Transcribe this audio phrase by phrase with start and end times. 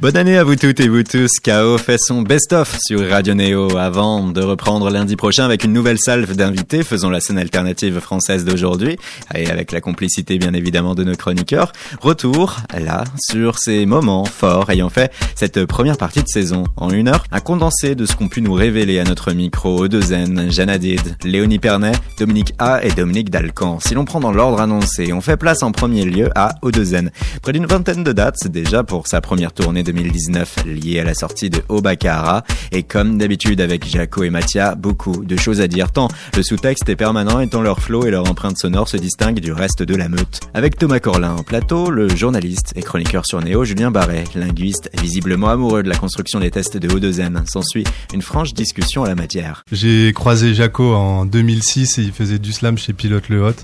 [0.00, 1.40] Bonne année à vous toutes et vous tous.
[1.44, 5.98] KO fait son best-of sur Radio Néo avant de reprendre lundi prochain avec une nouvelle
[5.98, 8.96] salve d'invités faisant la scène alternative française d'aujourd'hui
[9.34, 11.72] et avec la complicité bien évidemment de nos chroniqueurs.
[12.00, 16.62] Retour là sur ces moments forts ayant fait cette première partie de saison.
[16.76, 20.48] En une heure, un condensé de ce qu'ont pu nous révéler à notre micro Odezen,
[20.48, 23.80] Janadid, Léonie Pernet, Dominique A et Dominique Dalcan.
[23.80, 27.10] Si l'on prend dans l'ordre annoncé, on fait place en premier lieu à Odezen.
[27.42, 31.50] Près d'une vingtaine de dates déjà pour sa première tournée 2019 lié à la sortie
[31.50, 32.44] de Obakara.
[32.72, 36.88] Et comme d'habitude avec Jaco et Mathia, beaucoup de choses à dire tant le sous-texte
[36.88, 39.96] est permanent et tant leur flow et leur empreinte sonore se distinguent du reste de
[39.96, 40.40] la meute.
[40.52, 45.48] Avec Thomas Corlin en plateau, le journaliste et chroniqueur sur Néo Julien Barret, linguiste visiblement
[45.48, 47.44] amoureux de la construction des tests de Haut-de-Zen.
[47.46, 49.62] S'ensuit une franche discussion à la matière.
[49.72, 53.54] J'ai croisé Jaco en 2006 et il faisait du slam chez Pilote Le Hot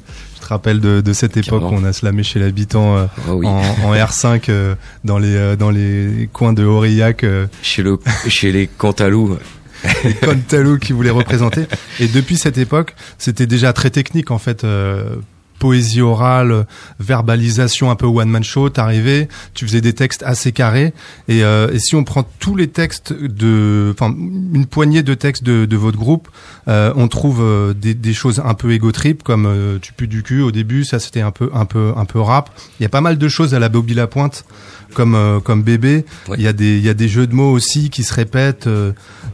[0.44, 3.46] te rappelles de, de cette époque où on a slamé chez l'habitant euh, Ah oui.
[3.46, 4.74] en, en R5 euh,
[5.04, 7.24] dans les euh, dans les coins de Aurillac,
[7.62, 9.36] Chez le, chez les Cantalou.
[10.04, 11.66] les Contalou qui voulaient représenter.
[12.00, 14.64] Et depuis cette époque, c'était déjà très technique en fait.
[15.58, 16.66] Poésie orale,
[17.00, 20.92] verbalisation un peu one man show, t'arrivais, tu faisais des textes assez carrés
[21.28, 25.44] et, euh, et si on prend tous les textes de, enfin une poignée de textes
[25.44, 26.28] de, de votre groupe,
[26.68, 30.06] euh, on trouve euh, des, des choses un peu égo trip comme euh, tu pues
[30.08, 32.50] du cul au début, ça c'était un peu un peu un peu rap.
[32.78, 34.44] Il y a pas mal de choses à la Bobby Lapointe
[34.94, 36.04] comme euh, comme bébé.
[36.28, 36.36] Ouais.
[36.38, 38.68] Il y a des il y a des jeux de mots aussi qui se répètent.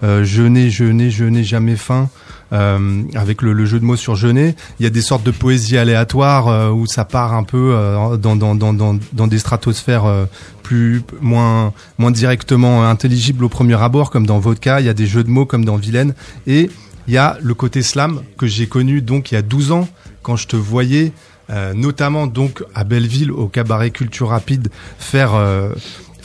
[0.02, 2.08] je n'ai je n'ai je n'ai jamais faim.
[2.52, 5.30] Euh, avec le, le jeu de mots sur jeûner, il y a des sortes de
[5.30, 9.38] poésie aléatoire euh, où ça part un peu euh, dans, dans, dans, dans, dans des
[9.38, 10.24] stratosphères euh,
[10.62, 14.80] plus moins moins directement intelligibles au premier abord, comme dans Vodka.
[14.80, 16.14] Il y a des jeux de mots comme dans Vilaine,
[16.46, 16.70] et
[17.06, 19.88] il y a le côté slam que j'ai connu donc il y a 12 ans
[20.22, 21.12] quand je te voyais
[21.50, 25.72] euh, notamment donc à Belleville au cabaret Culture Rapide faire euh,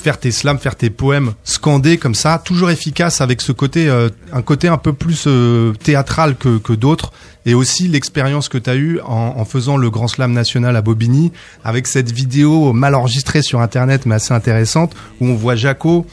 [0.05, 4.09] faire tes slams, faire tes poèmes scandés comme ça, toujours efficace avec ce côté, euh,
[4.31, 7.11] un côté un peu plus euh, théâtral que, d'autres,
[7.47, 10.83] et aussi l'expérience que tu as eue en, en faisant le Grand Slam national à
[10.83, 11.31] Bobigny,
[11.63, 16.05] avec cette vidéo mal enregistrée sur Internet mais assez intéressante, où on voit Jaco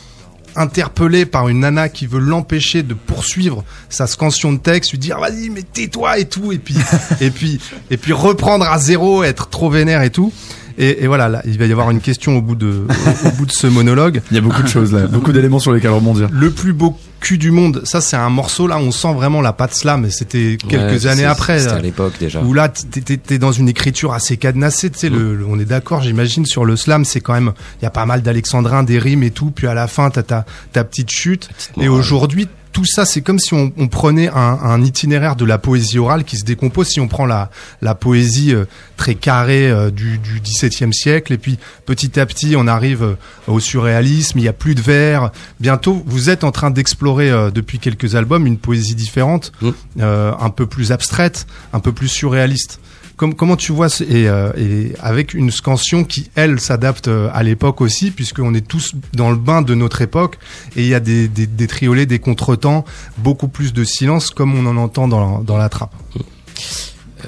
[0.56, 5.19] interpellé par une nana qui veut l'empêcher de poursuivre sa scansion de texte, lui dire
[5.19, 6.76] vas-y mais tais-toi et tout, et puis
[7.20, 7.60] et puis
[7.91, 10.32] et puis reprendre à zéro, être trop vénère et tout.
[10.78, 12.84] Et, et voilà, là, il va y avoir une question au bout de
[13.25, 14.22] au, au bout de ce monologue.
[14.31, 16.28] Il y a beaucoup de choses là, beaucoup d'éléments sur lesquels rebondir.
[16.33, 19.53] Le plus beau cul du monde, ça c'est un morceau là, on sent vraiment la
[19.53, 20.11] patte slam.
[20.11, 21.61] C'était quelques Ouais, années après.
[21.61, 22.43] C'était à l'époque déjà.
[22.43, 26.03] Où là, t'es- dans une écriture assez cadenassée, tu sais, le, le- on est d'accord,
[26.03, 29.22] j'imagine, sur le slam, c'est quand même, il y a pas mal d'alexandrins, des rimes
[29.22, 31.49] et tout, puis à la fin, t'as ta, ta petite chute.
[31.49, 35.44] Petite Et aujourd'hui, tout ça, c'est comme si on, on prenait un, un itinéraire de
[35.44, 36.88] la poésie orale qui se décompose.
[36.88, 37.50] Si on prend la,
[37.83, 38.65] la poésie euh,
[38.97, 43.15] très carrée euh, du, du XVIIe siècle, et puis petit à petit, on arrive euh,
[43.47, 44.38] au surréalisme.
[44.38, 45.31] Il y a plus de vers.
[45.61, 49.71] Bientôt, vous êtes en train d'explorer euh, depuis quelques albums une poésie différente, Mm.
[50.00, 52.81] euh, un peu plus abstraite, un peu plus surréaliste.
[53.22, 57.31] Comme, comment tu vois ce- et, euh, et avec une scansion qui elle s'adapte euh,
[57.33, 60.38] à l'époque aussi puisqu'on est tous dans le bain de notre époque
[60.75, 62.84] et il y a des, des, des triolets, des contretemps,
[63.19, 65.94] beaucoup plus de silence comme on en entend dans, dans la trappe.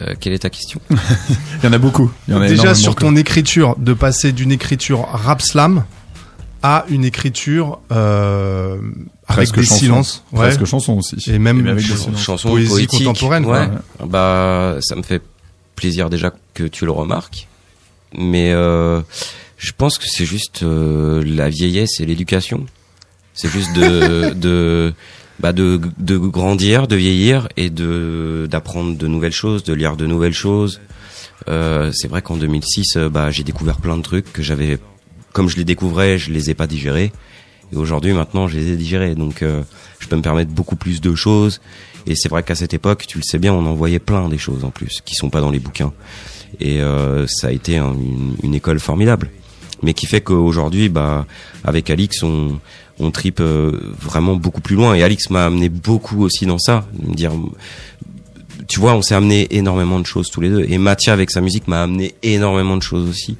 [0.00, 0.80] Euh, quelle est ta question?
[0.90, 2.10] Il y en a beaucoup.
[2.26, 5.84] Il y en a Déjà sur ton écriture, de passer d'une écriture rap slam
[6.64, 8.78] à une écriture euh,
[9.28, 9.78] avec Presque des chanson.
[9.78, 10.40] silences, ouais.
[10.40, 11.14] Presque chanson aussi.
[11.30, 12.20] et même avec des ch- silences.
[12.20, 13.04] Chanson poésie poétique.
[13.06, 13.44] contemporaine.
[13.44, 13.68] quoi.
[14.04, 15.22] Bah, ça me fait
[15.76, 17.48] plaisir déjà que tu le remarques.
[18.16, 19.00] Mais euh,
[19.56, 22.66] je pense que c'est juste euh, la vieillesse et l'éducation.
[23.32, 24.94] C'est juste de de
[25.40, 30.06] bah de de grandir, de vieillir et de d'apprendre de nouvelles choses, de lire de
[30.06, 30.80] nouvelles choses.
[31.48, 34.78] Euh, c'est vrai qu'en 2006, euh, bah j'ai découvert plein de trucs que j'avais,
[35.32, 37.12] comme je les découvrais, je les ai pas digérés.
[37.72, 39.14] Et aujourd'hui, maintenant, je les ai digérés.
[39.14, 39.62] Donc, euh,
[40.04, 41.60] je peux me permettre beaucoup plus de choses.
[42.06, 44.36] Et c'est vrai qu'à cette époque, tu le sais bien, on en voyait plein des
[44.36, 45.94] choses en plus qui sont pas dans les bouquins.
[46.60, 47.96] Et euh, ça a été un-
[48.42, 49.30] une, école formidable.
[49.82, 51.24] Mais qui fait qu'aujourd'hui, bah,
[51.64, 52.60] avec Alix, on,
[52.98, 54.94] on tripe euh, vraiment beaucoup plus loin.
[54.94, 56.86] Et Alix m'a amené beaucoup aussi dans ça.
[57.02, 57.32] Me dire,
[58.68, 60.66] tu vois, on s'est amené énormément de choses tous les deux.
[60.68, 63.38] Et Mathia, avec sa musique, m'a amené énormément de choses aussi.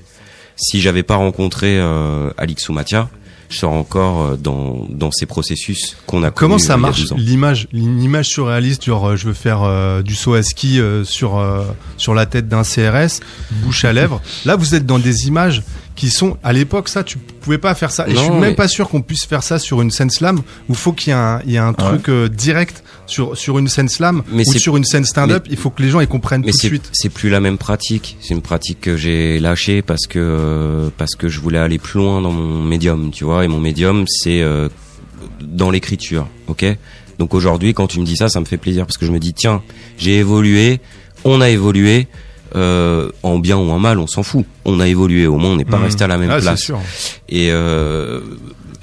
[0.57, 3.11] Si j'avais pas rencontré euh, Alix ou Mathia,
[3.55, 7.17] je serais encore euh, dans, dans ces processus qu'on a Comment ça marche 12 ans.
[7.19, 11.39] l'image, l'image surréaliste, genre euh, je veux faire euh, du saut à ski euh, sur
[11.39, 11.63] euh,
[11.97, 13.21] sur la tête d'un CRS,
[13.63, 14.21] bouche à lèvres.
[14.45, 15.63] Là, vous êtes dans des images
[15.97, 18.07] qui sont à l'époque ça, tu pouvais pas faire ça.
[18.09, 20.11] Et je Non, suis même mais- pas sûr qu'on puisse faire ça sur une scène
[20.11, 23.37] slam où faut qu'il y ait un il y a un Ah truc direct Sur
[23.37, 26.01] sur une scène slam Mais ou sur une scène stand-up, il faut que les gens
[26.01, 26.89] ils comprennent Mais tout de suite.
[26.93, 28.17] c'est plus la même pratique.
[28.21, 31.99] C'est une pratique que j'ai lâchée parce que euh, parce que je voulais aller plus
[32.01, 33.45] loin dans mon médium, tu vois.
[33.45, 34.69] Et mon médium, c'est euh,
[35.43, 36.65] dans l'écriture, ok?
[37.19, 39.19] Donc aujourd'hui, quand tu me dis ça, ça me fait plaisir parce que je me
[39.19, 39.63] dis tiens,
[39.99, 40.81] j'ai évolué,
[41.25, 42.07] on a évolué.
[42.57, 44.47] euh, en bien ou en mal, on s'en fout.
[44.65, 45.83] On a évolué, au moins on n'est pas Mmh.
[45.85, 46.61] resté à la même Ah, place.
[46.61, 46.79] sûr.
[47.29, 48.21] Et euh,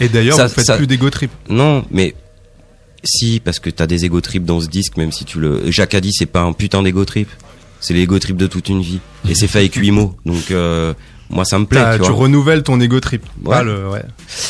[0.01, 1.31] Et d'ailleurs, Ça- vous faites ça- plus d'ego trip.
[1.47, 2.13] non, mais
[3.03, 5.69] si, parce que t'as des ego trips dans ce disque, même si tu le.
[5.71, 7.29] Jacques a dit, c'est pas un putain d'ego trip.
[7.79, 8.99] C'est l'ego trip de toute une vie.
[9.27, 10.15] Et c'est fait avec huit mots.
[10.25, 10.93] Donc, euh,
[11.31, 11.79] moi, ça me plaît.
[11.79, 13.23] T'as- tu tu renouvelles ton ego trip.
[13.43, 13.49] Ouais.
[13.55, 14.03] Pas le- ouais.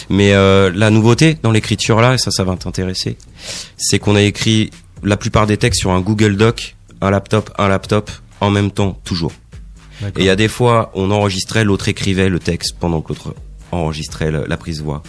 [0.09, 3.15] Mais euh, la nouveauté dans l'écriture là, et ça, ça va t'intéresser,
[3.77, 4.71] c'est qu'on a écrit
[5.03, 8.11] la plupart des textes sur un Google Doc, un laptop, un laptop,
[8.41, 9.31] en même temps, toujours.
[10.17, 13.33] Et il y a des fois, on enregistrait, l'autre écrivait le texte pendant que l'autre
[13.71, 15.03] enregistrait le- la prise voix.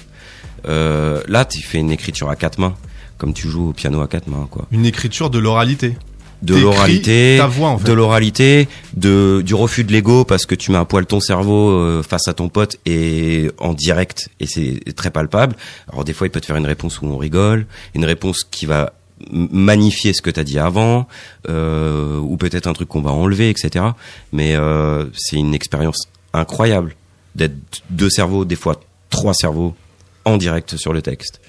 [0.68, 2.74] Euh, là, tu fais une écriture à quatre mains,
[3.22, 4.66] comme tu joues au piano à quatre mains, quoi.
[4.72, 5.96] Une écriture de l'oralité.
[6.42, 7.86] De l'oralité, ta voix, en fait.
[7.86, 11.70] de l'oralité, de du refus de l'ego parce que tu mets un poil ton cerveau
[11.70, 15.54] euh, face à ton pote et en direct et c'est très palpable.
[15.88, 18.66] Alors des fois, il peut te faire une réponse où on rigole, une réponse qui
[18.66, 18.92] va
[19.30, 21.06] magnifier ce que t'as dit avant,
[21.48, 23.84] euh, ou peut-être un truc qu'on va enlever, etc.
[24.32, 26.96] Mais euh, c'est une expérience incroyable
[27.36, 27.54] d'être
[27.88, 28.80] deux cerveaux, des fois
[29.10, 29.76] trois cerveaux
[30.24, 31.40] en direct sur le texte.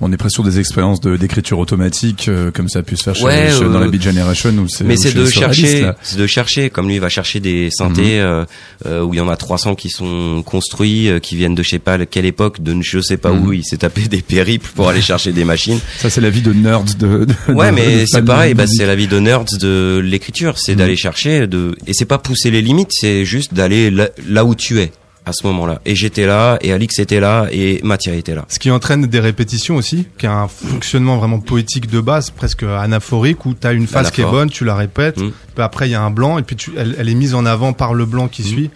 [0.00, 3.02] On est presque sur des expériences de- d'écriture automatique, euh, comme ça a pu se
[3.02, 4.50] faire chez, Ouais, chez- euh, dans la Beat Generation.
[4.50, 7.40] Où c'est, Mais où c'est de chercher, c'est de chercher, comme lui il va chercher
[7.40, 8.44] des synthés euh,
[8.86, 11.70] euh, où il y en a 300 qui sont construits, euh, qui viennent de je
[11.70, 13.54] sais pas quelle époque, de je sais pas où, Mhm.
[13.54, 15.80] il s'est tapé des périples pour aller chercher des machines.
[15.98, 17.24] Ça, c'est la vie de nerd de.
[17.24, 20.72] de- Ouais, de- mais c'est pareil, bah, c'est la vie de nerds de l'écriture, c'est
[20.72, 20.78] Mhm.
[20.78, 24.54] d'aller chercher, de et c'est pas pousser les limites, c'est juste d'aller là, là où
[24.54, 24.92] tu es
[25.28, 25.80] à ce moment-là.
[25.84, 28.44] Et j'étais là, et Alix était là, et Mathia était là.
[28.48, 32.62] Ce qui entraîne des répétitions aussi, qui a un fonctionnement vraiment poétique de base, presque
[32.64, 35.30] anaphorique, où t'as une phase qui est bonne, tu la répètes, Mm.
[35.54, 37.44] puis après il y a un blanc, et puis tu, elle, elle est mise en
[37.46, 38.70] avant par le blanc qui suit.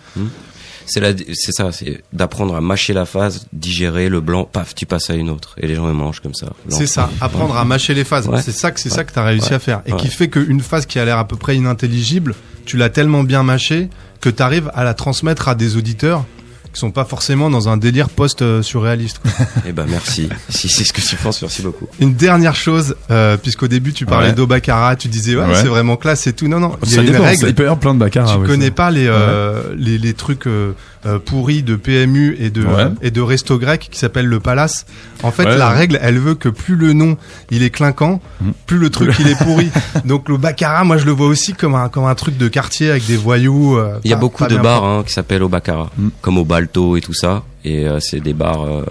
[0.85, 4.85] C'est la, c'est ça, c'est d'apprendre à mâcher la phase, digérer le blanc, paf, tu
[4.85, 6.49] passes à une autre, et les gens ils mangent comme ça.
[6.69, 8.27] C'est ça, apprendre à mâcher les phases.
[8.27, 8.43] Ouais.
[8.43, 9.05] C'est ça que c'est ça Ouais.
[9.05, 9.55] que t'as réussi Ouais.
[9.55, 12.35] à faire, et qui fait qu'une phase qui a l'air à peu près inintelligible,
[12.67, 13.91] tu l'as tellement bien mâchée
[14.21, 16.25] que t'arrives à la transmettre à des auditeurs
[16.73, 19.21] qui sont pas forcément dans un délire post-surréaliste.
[19.67, 20.29] Eh ben merci.
[20.49, 21.87] si c'est ce que tu penses, merci beaucoup.
[22.01, 24.33] Une dernière chose, euh, puisqu'au début tu parlais Ouais.
[24.35, 25.55] d'Obakara, tu disais ouais, Ouais.
[25.55, 26.49] c'est vraiment classe et tout.
[26.49, 27.49] Non non, il y a Ça une dépend, règle.
[27.49, 28.37] il peut y avoir plein de baccarat.
[28.39, 28.71] tu connais ça.
[28.73, 30.73] pas les, euh, les les trucs euh,
[31.07, 32.89] euh, pourris de PMU et de Ouais.
[33.03, 34.87] et de resto grec qui s'appelle le Palace.
[35.23, 35.77] En fait, Ouais, la ouais.
[35.77, 37.17] règle, elle veut que plus le nom
[37.51, 38.51] il est clinquant, Mm.
[38.67, 39.69] plus le truc il est pourri.
[40.05, 42.91] Donc le baccarat, moi je le vois aussi comme un comme un truc de quartier
[42.91, 43.77] avec des voyous.
[43.77, 46.09] euh, Il y a pas- beaucoup pas de bars hein, qui s'appellent au Baccarat, Mm.
[46.21, 47.43] comme au Balto et tout ça.
[47.65, 48.83] Et euh, c'est des bars euh,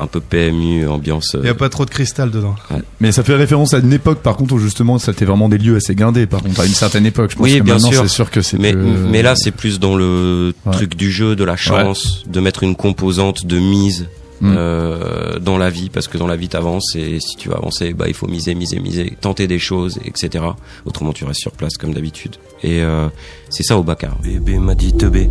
[0.00, 1.34] un peu PMU, ambiance.
[1.34, 2.54] euh, Il y a pas trop de cristal dedans.
[3.00, 5.58] Mais ça fait référence à une époque, par contre, où justement, ça était vraiment des
[5.58, 6.26] lieux assez guindés.
[6.26, 8.02] Par contre, à une certaine époque, je pense Oui, que bien maintenant, sûr.
[8.02, 10.72] c'est sûr que c'est mais, plus- mais là, c'est plus dans le Ouais.
[10.72, 14.06] truc du jeu, de la chance, de mettre une composante de mise
[14.40, 14.54] Mm.
[14.56, 17.92] euh, dans la vie, parce que dans la vie, t'avances et si tu veux avancer,
[17.92, 20.44] bah, il faut miser, miser, miser, tenter des choses, etc.
[20.84, 22.36] Autrement, tu restes sur place comme d'habitude.
[22.62, 23.08] Et euh,
[23.50, 24.16] c'est ça au Baccarat.
[24.22, 25.28] Bébé m'a dit teubé,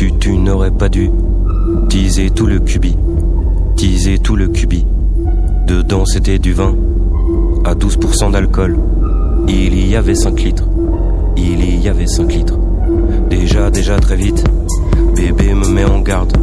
[0.00, 1.10] tu, tu n'aurais pas dû
[1.90, 2.96] teaser tout le cubi,
[3.76, 4.86] teaser tout le cubi.
[5.66, 6.74] Dedans, c'était du vin
[7.66, 8.78] à 12% d'alcool.
[9.46, 10.64] Il y avait 5 litres.
[11.36, 12.58] Il y avait 5 litres.
[13.28, 14.42] Déjà, déjà très vite.
[15.14, 16.34] Bébé me met en garde.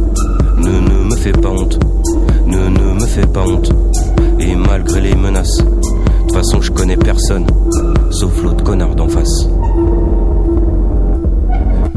[0.56, 1.80] Ne, ne me fais pas honte.
[2.46, 3.72] Ne, ne me fais pas honte.
[4.38, 7.46] Et malgré les menaces, de toute façon, je connais personne.
[8.12, 9.48] Sauf l'autre connard d'en face.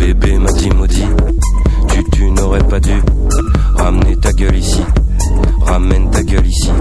[0.01, 1.05] Bébé m'a dit maudit.
[1.89, 3.03] Tu, tu n'aurais pas dû
[3.75, 4.81] ramener ta gueule ici.
[5.62, 6.72] Ramène ta gueule ici.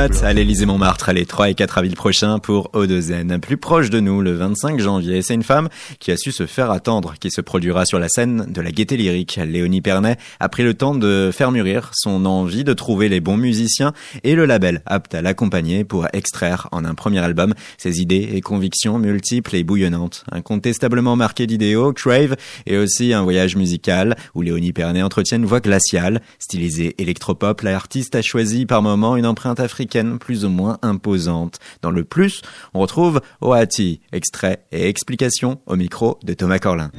[0.00, 0.30] À dates bloc.
[0.30, 3.38] à l'Élysée Montmartre les 3 et 4 avril prochains pour O2N.
[3.38, 6.70] Plus proche de nous, le 25 janvier, c'est une femme qui a su se faire
[6.70, 9.38] attendre, qui se produira sur la scène de la gaieté lyrique.
[9.44, 13.36] Léonie Pernet a pris le temps de faire mûrir son envie de trouver les bons
[13.36, 13.92] musiciens
[14.24, 18.40] et le label apte à l'accompagner pour extraire en un premier album ses idées et
[18.40, 20.24] convictions multiples et bouillonnantes.
[20.32, 25.60] Incontestablement marqué d'idéaux, Crave est aussi un voyage musical où Léonie Pernet entretient une voix
[25.60, 27.60] glaciale, stylisée électropop.
[27.60, 31.58] L'artiste a choisi par moments une empreinte africaine plus ou moins imposante.
[31.82, 32.42] Dans le plus,
[32.74, 36.90] on retrouve Oati, extrait et explication au micro de Thomas Corlin.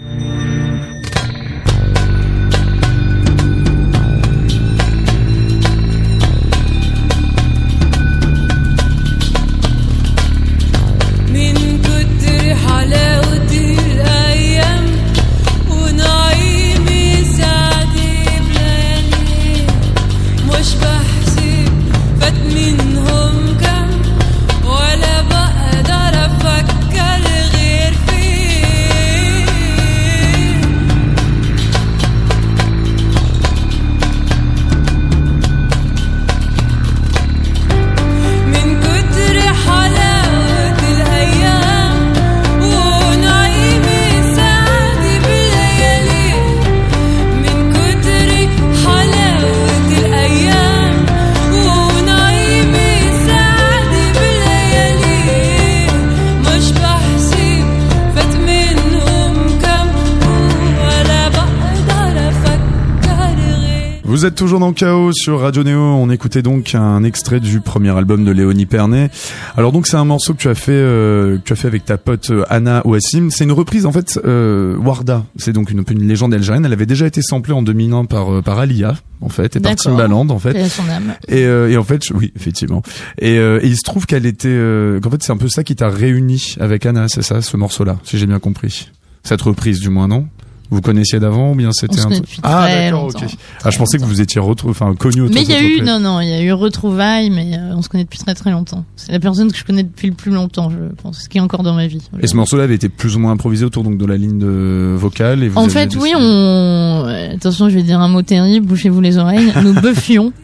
[64.22, 65.80] Vous êtes toujours dans Chaos sur Radio Néo.
[65.80, 69.10] On écoutait donc un extrait du premier album de Léonie Pernet.
[69.58, 71.86] Alors donc c'est un morceau que tu as fait, euh, que tu as fait avec
[71.86, 73.32] ta pote euh, Anna Ouassim.
[73.32, 74.20] C'est une reprise en fait.
[74.24, 76.64] Euh, Warda, c'est donc une, une légende algérienne.
[76.68, 79.72] Elle avait déjà été samplée en 2001 par par Alia en fait et par.
[79.98, 80.70] Timbaland en fait.
[80.70, 81.16] Son âme.
[81.28, 82.84] Et, euh, et en fait, je- oui, effectivement.
[83.18, 84.56] Et, et il se trouve qu'elle était,
[85.02, 87.98] qu'en fait, c'est un peu ça qui t'a réuni avec Anna, c'est ça, ce morceau-là,
[88.04, 88.92] si j'ai bien compris.
[89.24, 90.28] Cette reprise, du moins, non?
[90.72, 93.26] Vous connaissiez d'avant ou bien On c'était se un truc Ah d'accord, ok.
[93.64, 94.70] Ah, je pensais que vous étiez retrou...
[94.70, 97.30] enfin connu autour Mais il y a eu, non, non, il y a eu retrouvailles,
[97.30, 98.86] mais euh, on se connaît depuis très très longtemps.
[98.96, 101.42] C'est la personne que je connais depuis le plus longtemps, je pense, ce qui est
[101.42, 102.02] encore dans ma vie.
[102.22, 104.96] Et ce morceau-là avait été plus ou moins improvisé autour donc de la ligne de
[104.98, 105.44] vocale.
[105.44, 107.06] Et vous En fait, oui, on.
[107.34, 109.52] Attention, je vais dire un mot terrible, bouchez-vous les oreilles.
[109.62, 110.32] Nous buffions.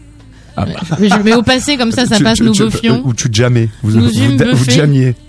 [0.59, 0.65] Ah.
[0.99, 3.01] Mais je mets au passé, comme ça, ça Tu- passe, tu- nous buffions.
[3.05, 3.69] Ou tu jammais.
[3.83, 4.37] Vous, Nous vous, vous.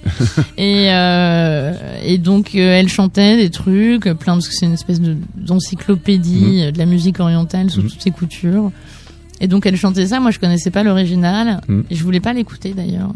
[0.57, 4.73] Et, euh, et donc, euh, elle chantait des trucs, euh, plein, parce que c'est une
[4.73, 7.91] espèce de- d'encyclopédie euh, de la musique orientale sous Mhm.
[7.91, 8.71] toutes ses coutures.
[9.41, 10.19] Et donc, elle chantait ça.
[10.21, 11.61] Moi, je connaissais pas l'original.
[11.69, 11.85] Mhm.
[11.91, 13.13] Et je voulais pas l'écouter, d'ailleurs.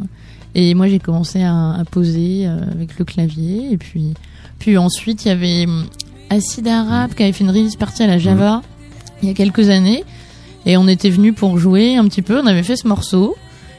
[0.54, 3.68] Et moi, j'ai commencé à, à poser euh, avec le clavier.
[3.72, 4.12] Et puis,
[4.58, 5.86] puis ensuite, il y avait hum,
[6.30, 8.62] Acid Arabe qui avait fait une release partie à la Java
[9.22, 10.04] il y a quelques années.
[10.66, 12.40] Et on était venu pour jouer un petit peu.
[12.40, 13.36] On avait fait ce morceau.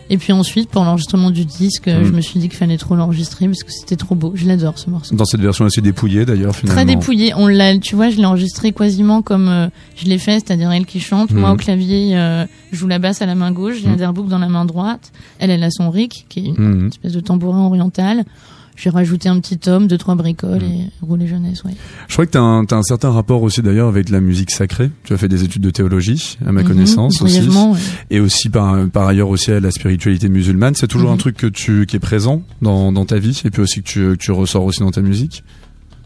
[0.10, 2.04] Et puis ensuite, pour l'enregistrement du disque, Mhm.
[2.04, 4.34] je me suis dit qu'il fallait trop l'enregistrer parce que c'était trop beau.
[4.36, 5.16] Je l'adore ce morceau.
[5.16, 6.84] Dans cette version assez dépouillée d'ailleurs finalement.
[6.84, 7.34] Très dépouillé.
[7.36, 10.86] On l'a, tu vois, je l'ai enregistré quasiment comme euh, je l'ai fait, c'est-à-dire elle
[10.86, 11.56] qui chante, moi Mhm.
[11.56, 13.98] au clavier, euh, je joue la basse à la main gauche, j'ai un Mhm.
[13.98, 15.14] derbouk dans la main droite.
[15.40, 16.88] Elle, elle a son rick, qui est une Mhm.
[16.90, 18.26] espèce de tambourin oriental.
[18.76, 21.74] J'ai rajouté un petit tome, deux trois bricoles et roulé jeunesse, ouais.
[22.08, 24.50] Je crois que tu as, un t'as un certain rapport aussi d'ailleurs avec la musique
[24.50, 24.90] sacrée.
[25.04, 27.42] Tu as fait des études de théologie, à ma Mhm, connaissance aussi.
[27.48, 27.80] ouais.
[28.10, 30.74] Et aussi par, par ailleurs aussi à la spiritualité musulmane.
[30.76, 31.14] C'est toujours Mhm.
[31.16, 33.88] un truc que tu, qui est présent dans, dans ta vie et puis aussi que
[33.88, 35.44] tu, que tu ressors aussi dans ta musique?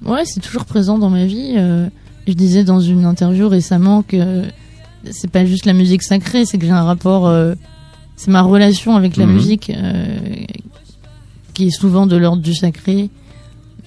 [0.05, 1.53] Ouais, c'est toujours présent dans ma vie.
[1.57, 1.87] euh,
[2.27, 4.43] je disais dans une interview récemment que
[5.09, 7.27] c'est pas juste la musique sacrée, c'est que j'ai un rapport.
[7.27, 7.55] euh,
[8.17, 9.33] c'est ma relation avec la Mhm.
[9.33, 10.17] musique euh,
[11.57, 13.09] qui est souvent de l'ordre du sacré,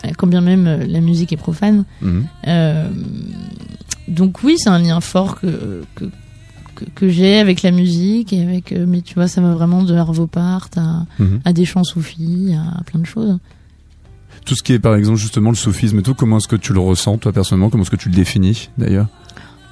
[0.04, 1.84] euh, quand bien même euh, la musique est profane.
[2.02, 2.26] Mhm.
[2.48, 2.88] Euh,
[4.08, 6.06] donc oui, c'est un lien fort que que,
[6.74, 8.72] que, que j'ai avec la musique et avec.
[8.72, 11.40] mais tu vois, ça va vraiment de Arvo Part à, Mhm.
[11.44, 13.38] à des chants soufis, à plein de choses.
[14.44, 16.72] Tout ce qui est par exemple justement le soufisme et tout, comment est-ce que tu
[16.72, 17.70] le ressens toi personnellement?
[17.70, 19.06] Comment est-ce que tu le définis d'ailleurs?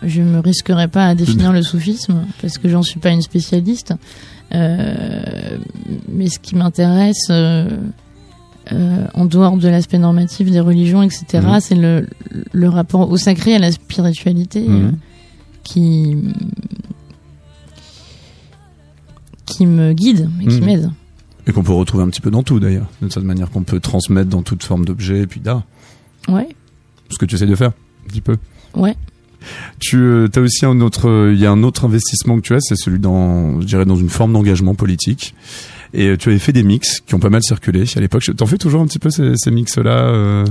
[0.02, 3.94] Je me risquerai pas à définir le soufisme parce que j'en suis pas une spécialiste.
[4.54, 5.58] Euh,
[6.08, 7.68] mais ce qui m'intéresse, euh,
[8.72, 11.60] euh, en dehors de l'aspect normatif des religions, etc., Mhm.
[11.60, 12.06] c'est le,
[12.52, 14.90] le rapport au sacré, à la spiritualité, euh,
[15.64, 16.16] qui
[19.46, 20.64] qui me guide et qui Mhm.
[20.64, 20.90] m'aide.
[21.46, 23.80] Et qu'on peut retrouver un petit peu dans tout d'ailleurs, d'une certaine manière qu'on peut
[23.80, 25.62] transmettre dans toute forme d'objet et puis d'art.
[26.28, 26.48] Ouais,
[27.10, 27.70] Ce que tu essaies de faire,
[28.04, 28.36] un petit peu.
[28.76, 28.94] ouais.
[29.80, 32.60] Tu as aussi un autre, euh, il y a un autre investissement que tu as,
[32.60, 35.34] c'est celui dans, je dirais, dans une forme d'engagement politique.
[35.94, 38.24] Et euh, tu avais fait des mix qui ont pas mal circulé à l'époque.
[38.36, 40.44] T'en fais toujours un petit peu ces, ces mix-là euh...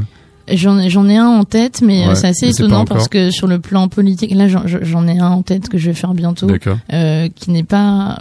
[0.50, 0.80] J'en
[1.10, 3.60] ai, un en tête, mais euh, Ouais, c'est assez mais étonnant parce que sur le
[3.60, 6.48] plan politique, là j'en- ai un en tête que je vais faire bientôt.
[6.94, 8.20] Euh, qui n'est pas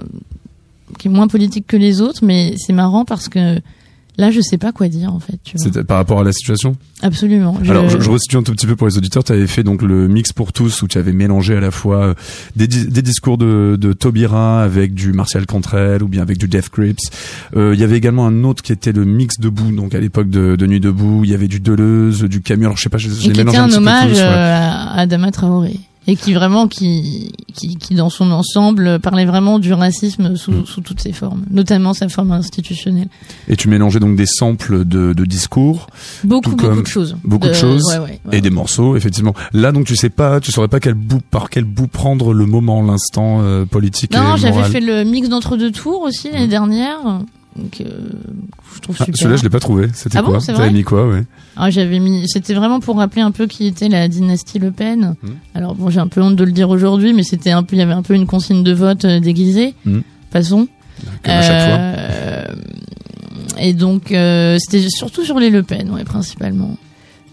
[0.99, 3.61] qui est moins politique que les autres mais c'est marrant parce que
[4.19, 5.39] là je sais pas quoi dire en fait.
[5.57, 6.77] C'était par rapport à la situation?
[7.03, 9.23] absolument je- Alors, je, je resitue un tout petit peu pour les auditeurs.
[9.23, 11.99] Tu avais fait donc le mix pour tous où tu avais mélangé à la fois
[12.07, 12.15] euh,
[12.57, 16.71] des, des discours de, de Taubira avec du Martial Cantrell ou bien avec du Death
[16.73, 16.99] Grips.
[17.57, 20.31] Euh, Il y avait également un autre qui était le mix debout, donc à l'époque
[20.31, 21.23] de, de Nuit debout.
[21.25, 22.65] Il y avait du Deleuze, du Camus.
[22.67, 24.17] Alors, je sais pas, je, je et qui mélange était un petit peu hommage tous,
[24.19, 24.23] ouais.
[24.25, 29.59] euh, à Adama Traoré et qui vraiment qui, qui qui dans son ensemble parlait vraiment
[29.59, 30.67] du racisme sous, Mm.
[30.67, 33.09] sous toutes ses formes notamment sa forme institutionnelle.
[33.49, 35.89] Et tu mélangeais donc des samples de, de discours
[36.25, 37.17] beaucoup beaucoup de choses.
[37.25, 39.35] beaucoup de choses ouais, ouais, ouais, et des morceaux, effectivement.
[39.53, 42.47] Là, donc, tu sais pas, tu saurais pas quel bout, par quel bout prendre le
[42.47, 46.99] moment, l'instant euh, politique non j'avais fait le mix d'entre deux tours aussi l'année dernière
[47.57, 47.87] donc euh,
[48.75, 49.89] je trouve Ah, super celui-là, je l'ai pas trouvé.
[49.95, 51.25] C'était Ah bon, quoi c'est T'avais mis quoi, ouais
[51.57, 55.17] Ah, j'avais mis, c'était vraiment pour rappeler un peu qui était la dynastie Le Pen.
[55.23, 55.31] Mhm.
[55.55, 57.79] Alors bon, j'ai un peu honte de le dire aujourd'hui, mais c'était un peu, il
[57.79, 59.75] y avait un peu une consigne de vote euh, déguisée.
[59.85, 60.03] Mhm.
[60.31, 60.69] Passons.
[61.23, 61.79] Comme à chaque fois.
[61.79, 62.45] Euh,
[63.59, 66.77] Et donc, euh, c'était surtout sur les Le Pen, ouais, principalement.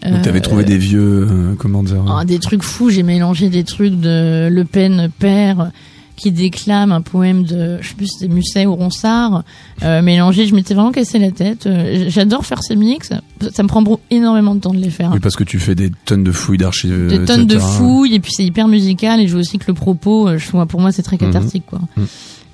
[0.06, 2.90] Donc, t'avais trouvé des vieux, comment dire ah, des trucs fous.
[2.90, 5.70] J'ai mélangé des trucs de Le Pen père
[6.16, 9.42] qui déclame un poème de, je sais plus c'était Musset ou Ronsard,
[9.82, 10.46] euh, mélangé.
[10.46, 11.66] Je m'étais vraiment cassé la tête.
[11.66, 13.10] Euh, J'adore faire ces mix.
[13.52, 15.10] Ça me prend énormément de temps de les faire.
[15.12, 17.08] Oui, parce que tu fais des tonnes de fouilles d'archives.
[17.08, 19.74] des tonnes de fouilles et puis c'est hyper musical et je veux aussi que le
[19.74, 22.06] propos euh, je vois pour moi c'est très cathartique quoi Mhm.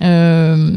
[0.03, 0.71] Euh,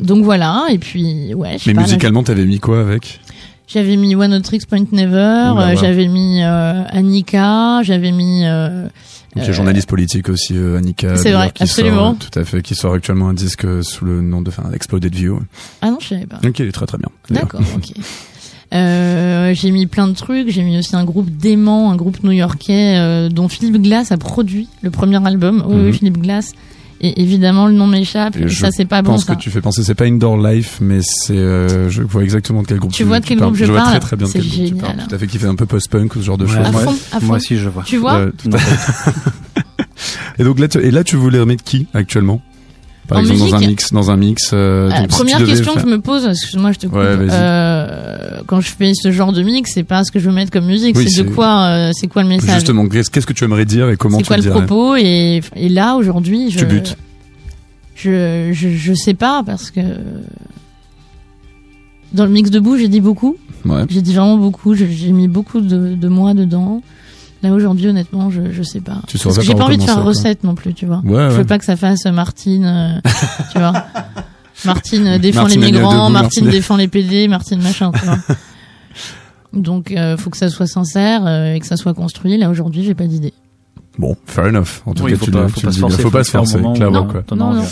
[0.00, 3.20] donc voilà et puis ouais Mais pas, là, musicalement, t'avais mis quoi avec?
[3.66, 5.74] J'avais mis One Tricks Point Never euh, là.
[5.74, 8.86] j'avais mis euh, Annika j'avais mis euh,
[9.34, 11.16] Donc il y a Euh, journaliste politique aussi, euh, Annika.
[11.16, 11.96] C'est vrai, qui absolument.
[11.96, 14.70] Sort, euh, tout à fait, qui sort actuellement un disque sous le nom de, enfin,
[14.72, 15.40] Exploded View.
[15.82, 16.40] Ah non, je savais pas.
[16.44, 17.08] Ok, il est très très bien.
[17.30, 17.92] D'accord, ok.
[18.72, 20.48] Euh, j'ai mis plein de trucs.
[20.50, 24.68] J'ai mis aussi un groupe dément, un groupe new-yorkais euh, dont Philippe Glass a produit
[24.82, 25.62] le premier album.
[25.66, 25.84] Oui, Mhm.
[25.86, 26.52] oui, Philippe Glass.
[27.00, 28.36] Et évidemment, le nom m'échappe.
[28.36, 29.10] Et Et je ça, c'est pas Je bon.
[29.12, 29.34] pense Ça.
[29.34, 32.66] que tu fais penser, c'est pas Indoor Life, mais c'est, euh, je vois exactement de
[32.66, 34.42] quel groupe Tu vois de quel groupe je vois parle très très bien de quel
[34.42, 34.80] groupe tu génial.
[34.96, 35.08] parles.
[35.08, 37.22] Tout à fait, qui fait un peu post-punk ou ce genre de Ouais, choses.
[37.22, 37.82] Moi- aussi, je vois.
[37.84, 39.12] Tu vois Euh, tout à fait.
[40.38, 42.40] et donc là, tu, et là, tu voulais remettre qui actuellement?
[43.08, 44.50] Par En exemple, dans un musique mix, dans un mix.
[44.52, 46.96] Euh, Euh, donc, première question faire- que je me pose, excuse-moi, je te coupe.
[46.96, 47.04] Ouais.
[47.30, 50.50] Euh, quand je fais ce genre de mix, c'est pas ce que je veux mettre
[50.50, 53.44] comme musique, Oui, c'est de quoi, euh, c'est quoi le message, Justement, qu'est-ce que tu
[53.44, 54.96] aimerais dire et comment c'est tu quoi le propos?
[54.96, 56.96] Et, et là aujourd'hui, je, Tu butes.
[57.94, 59.80] Je, je je sais pas parce que
[62.12, 63.36] dans le mix debout, j'ai dit beaucoup.
[63.64, 63.84] Ouais.
[63.88, 64.74] J'ai dit vraiment beaucoup.
[64.74, 66.82] J'ai mis beaucoup de, de moi dedans.
[67.44, 69.02] Là aujourd'hui, honnêtement, je je sais pas.
[69.06, 71.02] Tu saurais Parce que pas j'ai pas envie de faire recette non plus, tu vois.
[71.04, 71.28] Ouais, Je ouais.
[71.28, 73.00] veux pas que ça fasse Martine, euh,
[73.52, 73.72] tu vois.
[74.64, 77.92] Martine euh, défend Martine les Daniel migrants, debout, Martine Martine- défend les PD, Martine machin,
[77.92, 78.16] tu vois.
[79.52, 82.36] Donc euh, faut que ça soit sincère euh, et que ça soit construit.
[82.38, 83.34] Là aujourd'hui, j'ai pas d'idée.
[83.98, 84.80] Bon, fair enough.
[84.86, 86.02] En tout Oui, cas, faut tu pas, faut tu pas se forcer.
[86.02, 87.08] Faut pas se forcer, clairement, Non.
[87.08, 87.22] quoi.
[87.22, 87.64] t'en as Non, envie non.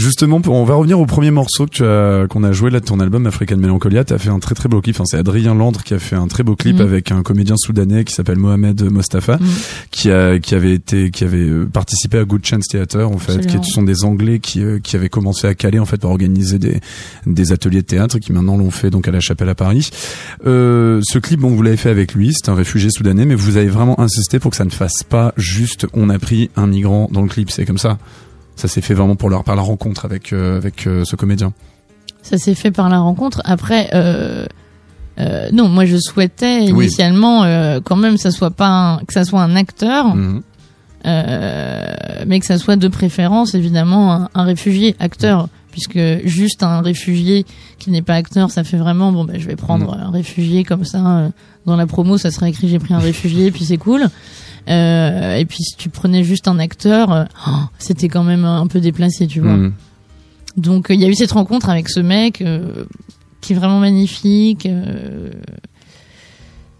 [0.00, 2.84] Justement, on va revenir au premier morceau que tu as, qu'on a joué là de
[2.86, 4.02] ton album African Melancholia.
[4.02, 4.96] T'as fait un très très beau clip.
[4.96, 6.80] Enfin, c'est Adrien Landre qui a fait un très beau clip Mhm.
[6.82, 9.46] avec un comédien soudanais qui s'appelle Mohamed Mostafa, Mhm.
[9.90, 13.32] qui a, qui avait été, qui avait euh, participé à Good Chance Theater, en fait,
[13.34, 13.60] Absolument.
[13.60, 16.58] qui sont des Anglais qui, euh, qui avaient commencé à Calais, en fait, pour organiser
[16.58, 16.80] des,
[17.26, 19.90] des ateliers de théâtre, qui maintenant l'ont fait donc à la Chapelle à Paris.
[20.46, 22.32] Euh, ce clip, bon, vous l'avez fait avec lui.
[22.32, 25.34] C'est un réfugié soudanais, mais vous avez vraiment insisté pour que ça ne fasse pas
[25.36, 27.50] juste on a pris un migrant dans le clip.
[27.50, 27.98] C'est comme ça.
[28.60, 31.52] Ça s'est fait vraiment pour leur par la rencontre avec euh, avec euh, ce comédien.
[32.22, 33.40] Ça s'est fait par la rencontre.
[33.44, 34.46] Après, euh,
[35.52, 36.84] non, moi je souhaitais Oui.
[36.86, 40.42] initialement euh, quand même que ça soit pas un, que ça soit un acteur, Mhm.
[41.06, 41.84] euh,
[42.26, 47.46] mais que ça soit de préférence évidemment un, un réfugié acteur, puisque juste un réfugié
[47.78, 49.24] qui n'est pas acteur, ça fait vraiment bon.
[49.24, 51.30] Ben, je vais prendre un réfugié comme ça
[51.66, 54.08] dans la promo, ça serait écrit j'ai pris un réfugié, puis c'est cool.
[54.68, 58.66] Euh, et puis si tu prenais juste un acteur, euh, oh, c'était quand même un
[58.66, 59.56] peu déplacé, tu vois.
[59.56, 59.72] Mhm.
[60.56, 62.44] Donc euh, il y a eu cette rencontre avec ce mec
[63.40, 64.68] qui est vraiment magnifique.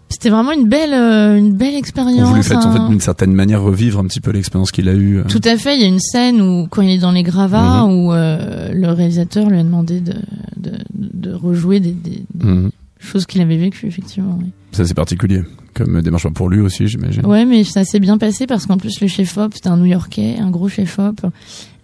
[0.09, 2.27] C'était vraiment une belle, une belle expérience.
[2.29, 2.73] voulait faire en hein.
[2.85, 5.23] fait d'une certaine manière revivre un petit peu l'expérience qu'il a eue.
[5.29, 5.75] Tout à fait.
[5.75, 7.91] Il y a une scène où quand il est dans les gravats Mhm.
[7.93, 10.13] où euh, le réalisateur lui a demandé de,
[10.57, 12.71] de, de rejouer des, des Mhm.
[13.01, 14.37] Choses qu'il avait vécues effectivement.
[14.41, 14.51] oui.
[14.71, 15.41] Ça c'est particulier,
[15.73, 17.25] comme démarche pour lui aussi, j'imagine.
[17.25, 20.49] Ouais, mais ça s'est bien passé parce qu'en plus le chef-op c'était un New-Yorkais, un
[20.49, 21.19] gros chef-op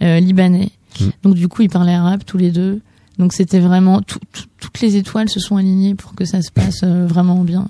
[0.02, 0.70] euh, libanais.
[1.02, 1.12] Mhm.
[1.24, 2.80] Donc du coup ils parlaient arabe tous les deux.
[3.18, 6.52] Donc c'était vraiment tout- tout- toutes les étoiles se sont alignées pour que ça se
[6.52, 7.68] passe euh, vraiment bien.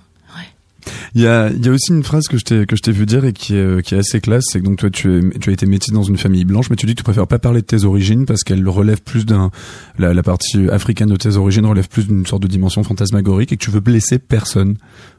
[1.15, 3.33] Il y a, aussi une phrase que je t'ai que je t'ai vu dire et
[3.33, 6.17] qui est euh, assez classe, c'est que donc toi tu as été métis dans une
[6.17, 8.67] famille blanche, mais tu dis que tu préfères pas parler de tes origines parce qu'elle
[8.67, 9.51] relève plus d'un
[9.97, 13.57] la, la partie africaine de tes origines relève plus d'une sorte de dimension fantasmagorique et
[13.57, 14.77] que tu veux blesser personne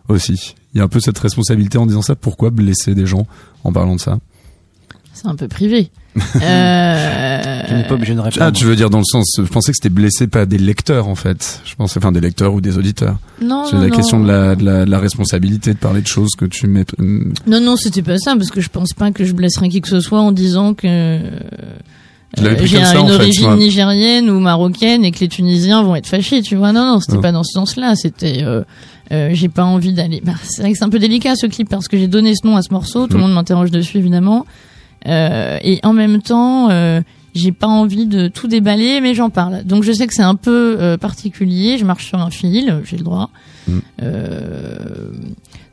[0.08, 0.54] aussi.
[0.74, 2.14] Il y a un peu cette responsabilité en disant ça.
[2.14, 3.26] Pourquoi blesser des gens
[3.64, 4.18] en parlant de ça?
[5.12, 5.90] C'est un peu privé.
[6.42, 7.62] Euh...
[7.68, 8.44] Tu n'es pas obligé de répondre.
[8.46, 11.08] Ah, tu veux dire dans le sens, je pensais que c'était blesser pas des lecteurs
[11.08, 11.60] en fait.
[11.64, 13.16] Je pensais, enfin des lecteurs ou des auditeurs.
[13.42, 13.96] Non, C'est non, la non.
[13.96, 16.84] question de la, de la de la responsabilité de parler de choses que tu mets.
[16.98, 19.80] hum, Non, non, c'était pas ça, parce que je pense pas que je blesserais qui
[19.80, 21.18] que ce soit en disant que euh,
[22.36, 23.56] Je l'avais pris j'ai comme un- ça, en une fait, origine ouais.
[23.56, 26.72] nigérienne ou marocaine et que les Tunisiens vont être fâchés, tu vois.
[26.72, 27.22] Non, non, c'était Non.
[27.22, 27.94] pas dans ce sens-là.
[27.96, 28.62] C'était, euh,
[29.12, 30.20] euh, j'ai pas envie d'aller.
[30.24, 32.46] Bah, c'est vrai que c'est un peu délicat ce clip parce que j'ai donné ce
[32.46, 33.06] nom à ce morceau.
[33.06, 33.22] Tout le Mm.
[33.26, 34.52] monde m'interroge dessus évidemment, Euh,
[35.08, 36.70] et en même temps.
[36.70, 37.00] Euh,
[37.34, 39.62] j'ai pas envie de tout déballer, mais j'en parle.
[39.62, 41.78] Donc je sais que c'est un peu euh, particulier.
[41.78, 43.30] Je marche sur un fil, j'ai le droit.
[43.68, 43.72] Mm.
[44.02, 45.10] Euh,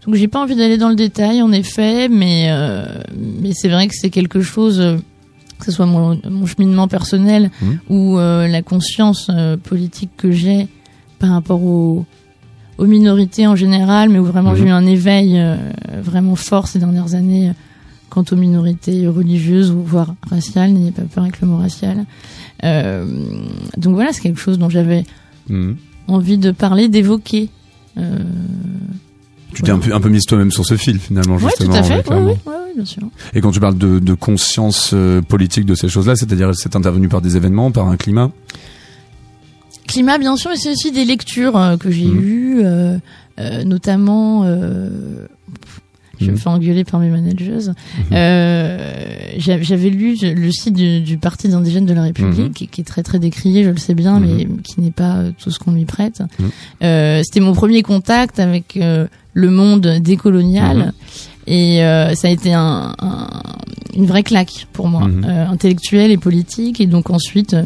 [0.05, 2.83] donc j'ai pas envie d'aller dans le détail, en effet, mais euh,
[3.41, 4.97] mais c'est vrai que c'est quelque chose, euh,
[5.57, 7.65] que ce soit mon, mon cheminement personnel Mm.
[7.89, 10.67] ou euh, la conscience euh, politique que j'ai
[11.17, 12.05] par rapport aux,
[12.77, 14.57] aux minorités en général, mais où vraiment Mhm.
[14.57, 15.55] j'ai eu un éveil euh,
[16.03, 17.53] vraiment fort ces dernières années euh,
[18.15, 20.71] quant aux minorités religieuses ou voire raciales.
[20.71, 22.05] N'ayez pas peur avec le mot racial.
[22.63, 23.05] Euh,
[23.77, 25.03] donc voilà, c'est quelque chose dont j'avais
[25.49, 25.75] hum.
[26.07, 27.49] envie de parler, d'évoquer.
[27.97, 28.19] Euh,
[29.53, 31.73] Tu t'es un peu un peu mise toi-même sur ce fil finalement Ouais, justement.
[31.73, 32.03] tout à fait.
[32.75, 33.03] bien sûr.
[33.33, 37.09] Et quand tu parles de, de conscience euh, politique de ces choses-là, c'est-à-dire c'est intervenu
[37.09, 38.31] par des événements, par un climat?
[39.87, 42.19] Climat, bien sûr, mais c'est aussi des lectures que j'ai Mhm.
[42.21, 42.97] eues, euh,
[43.65, 44.43] notamment.
[46.21, 46.31] Euh, je Mhm.
[46.31, 47.71] me fais engueuler par mes managers.
[48.11, 48.93] Euh,
[49.37, 52.53] j'a- J'avais lu le site du, du Parti des indigènes de la République, Mhm.
[52.53, 54.25] qui, qui est très très décrié, je le sais bien, Mhm.
[54.37, 56.21] mais qui n'est pas euh, tout ce qu'on lui prête.
[56.39, 56.49] Mhm.
[56.83, 60.77] Euh, C'était mon premier contact avec euh, le monde décolonial.
[60.77, 60.91] Mhm.
[61.47, 63.27] Et euh, ça a été un, un,
[63.95, 65.25] une vraie claque pour moi, Mhm.
[65.27, 66.81] euh, intellectuelle et politique.
[66.81, 67.65] Et donc ensuite, euh,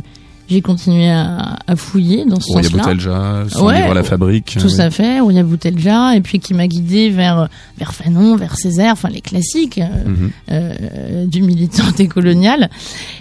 [0.50, 2.82] j'ai continué à, à fouiller dans ce sens-là.
[2.84, 4.58] Boutelja, son Ouais, livre à la fabrique.
[4.60, 4.82] Tout oui.
[4.82, 9.10] à fait, Rouya Boutelja, et puis qui m'a guidé vers vers Fanon, vers Césaire, enfin
[9.10, 10.32] les classiques euh, Mhm.
[10.52, 12.70] euh, du militant décolonial.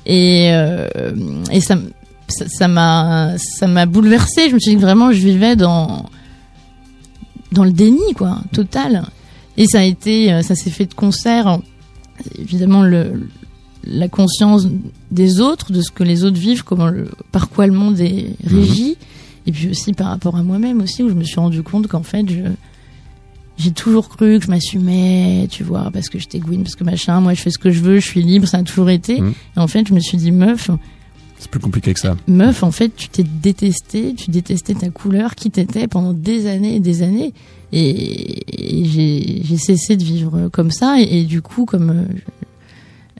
[0.07, 0.88] Et euh,
[1.53, 1.91] et ça m-
[2.29, 4.49] ça m'a ça m'a bouleversée.
[4.49, 6.07] Je me suis dit que vraiment je vivais dans
[7.53, 9.03] dans le déni quoi, total.
[9.57, 11.59] Et ça a été euh, ça s'est fait de concert
[12.38, 13.29] évidemment le
[13.88, 14.68] la conscience
[15.11, 18.31] des autres, de ce que les autres vivent, comment le, par quoi le monde est
[18.44, 18.96] régi,
[19.46, 22.03] et puis aussi par rapport à moi-même aussi, où je me suis rendu compte qu'en
[22.03, 22.27] fait,
[23.57, 27.20] j'ai toujours cru que je m'assumais, tu vois, parce que j'étais Gwyn, parce que machin,
[27.20, 29.20] moi je fais ce que je veux, je suis libre, ça a toujours été.
[29.20, 29.35] Mhm.
[29.57, 30.70] Et en fait, je me suis dit, meuf,
[31.38, 32.16] C'est plus compliqué que ça.
[32.27, 36.77] meuf, en fait, tu t'es détesté, tu détestais ta couleur, qui t'étais pendant des années
[36.77, 37.33] et des années.
[37.72, 41.01] Et, et j'ai, j'ai cessé de vivre comme ça.
[41.01, 42.07] Et, et du coup, comme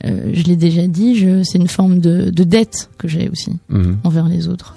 [0.05, 3.97] euh, je l'ai déjà dit, c'est une forme de, de dette que j'ai aussi Mhm.
[4.03, 4.75] envers les autres.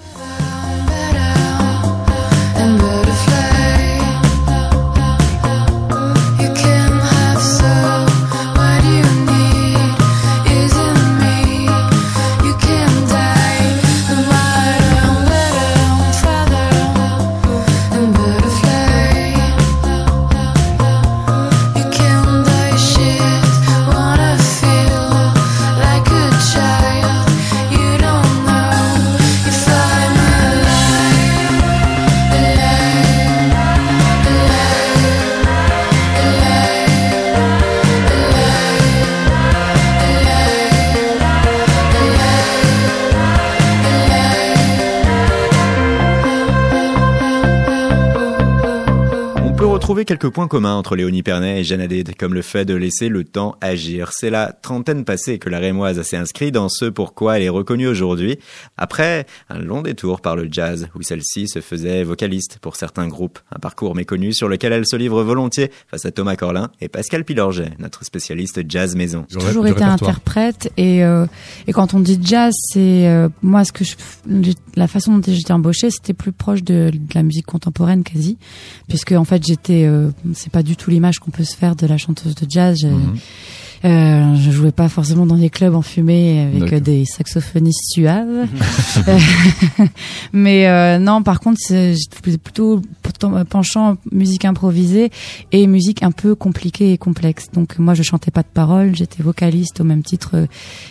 [49.93, 53.11] Retrouver quelques points communs entre Léonie Pernet et Jeanne Hadid, comme le fait de laisser
[53.11, 54.13] le temps agir.
[54.15, 57.89] C'est la trentaine passée que la Rémoise s'est inscrite dans ce pourquoi elle est reconnue
[57.89, 58.39] aujourd'hui,
[58.79, 63.39] après un long détour par le jazz, où celle-ci se faisait vocaliste pour certains groupes,
[63.55, 67.23] un parcours méconnu sur lequel elle se livre volontiers face à Thomas Corlin et Pascal
[67.27, 69.27] Pilorget, notre spécialiste jazz maison.
[69.29, 71.27] J'ai toujours été interprète et euh,
[71.67, 73.97] et quand on dit jazz, c'est euh, moi ce que je
[74.75, 78.39] la façon dont j'étais embauchée, c'était plus proche de, de la musique contemporaine quasi,
[78.89, 81.87] puisque en fait j'étais euh, c'est pas du tout l'image qu'on peut se faire de
[81.87, 82.77] la chanteuse de jazz.
[82.81, 83.17] Je, Mhm.
[83.85, 88.47] Euh, je jouais pas forcément dans des clubs enfumés avec euh, des saxophonistes suaves.
[90.33, 92.81] Mais euh, non, par contre, c'est- j'étais plutôt
[93.25, 95.11] euh, penchant musique improvisée
[95.53, 97.47] et musique un peu compliquée et complexe.
[97.53, 100.47] Donc moi, je chantais pas de paroles, j'étais vocaliste au même titre euh,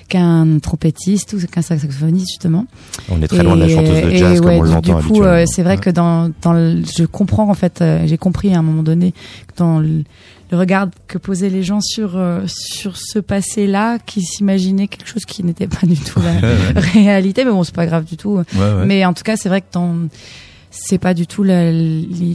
[0.07, 2.65] qu'un trompettiste ou qu'un saxophoniste justement.
[3.09, 4.99] On est très loin de la chanteuse de et jazz comme ouais, on du- l'entend
[4.99, 8.17] Du coup, euh, c'est vrai que dans, dans le- je comprends en fait, euh, j'ai
[8.17, 9.11] compris à un moment donné
[9.47, 10.03] que dans le,
[10.51, 15.25] le regard que posaient les gens sur euh, sur ce passé-là, qui s'imaginaient quelque chose
[15.25, 16.41] qui n'était pas du tout la Ouais,
[16.75, 16.79] ouais.
[16.93, 17.45] réalité.
[17.45, 18.31] Mais bon, c'est pas grave du tout.
[18.37, 18.85] Ouais, ouais.
[18.85, 19.95] Mais en tout cas, c'est vrai que dans
[20.73, 21.43] c'est pas du tout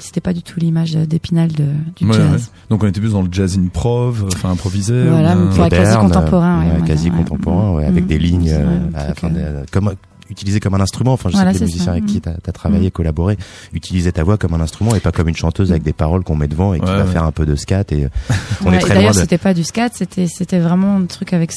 [0.01, 1.65] c'était pas du tout l'image d'Épinal de,
[1.97, 2.33] du Ouais, jazz.
[2.33, 2.39] ouais.
[2.69, 5.05] Donc on était plus dans le jazz improv, enfin improvisé.
[5.09, 8.09] Voilà, mais pour la quasi moderne, contemporain, ouais, quasi contemporain, ouais, avec Mm.
[8.09, 9.91] des lignes, euh, un euh, euh, comme
[10.31, 11.13] utilisé comme un instrument.
[11.13, 11.99] Enfin, je Voilà, sais que les c'est musiciens ça.
[11.99, 12.21] avec qui Mm.
[12.21, 13.37] t'as as travaillé, collaboré,
[13.73, 16.37] utilisaient ta voix comme un instrument et pas comme une chanteuse avec des paroles qu'on
[16.37, 17.11] met devant et qui Ouais, va ouais.
[17.13, 17.85] faire un peu de scat.
[17.91, 18.09] Et euh,
[18.65, 19.21] on Ouais, est et très loin D'ailleurs, de.
[19.21, 21.53] c'était pas du scat, c'était c'était vraiment un truc avec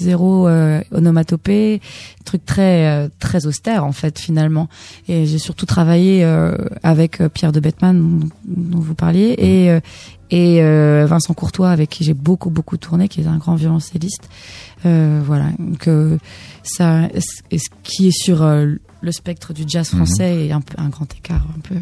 [0.00, 1.80] zéro euh, onomatopée,
[2.24, 4.68] truc très euh, très austère en fait finalement.
[5.08, 9.80] Et j'ai surtout travaillé euh, avec Pierre de Bettman dont, dont vous parliez et euh,
[10.32, 10.62] et
[11.06, 14.28] Vincent Courtois avec qui j'ai beaucoup beaucoup tourné, qui est un grand violoncelliste.
[14.84, 15.88] Voilà, donc
[16.62, 21.44] ça, ce qui est sur le spectre du jazz français est un un grand écart,
[21.56, 21.74] un peu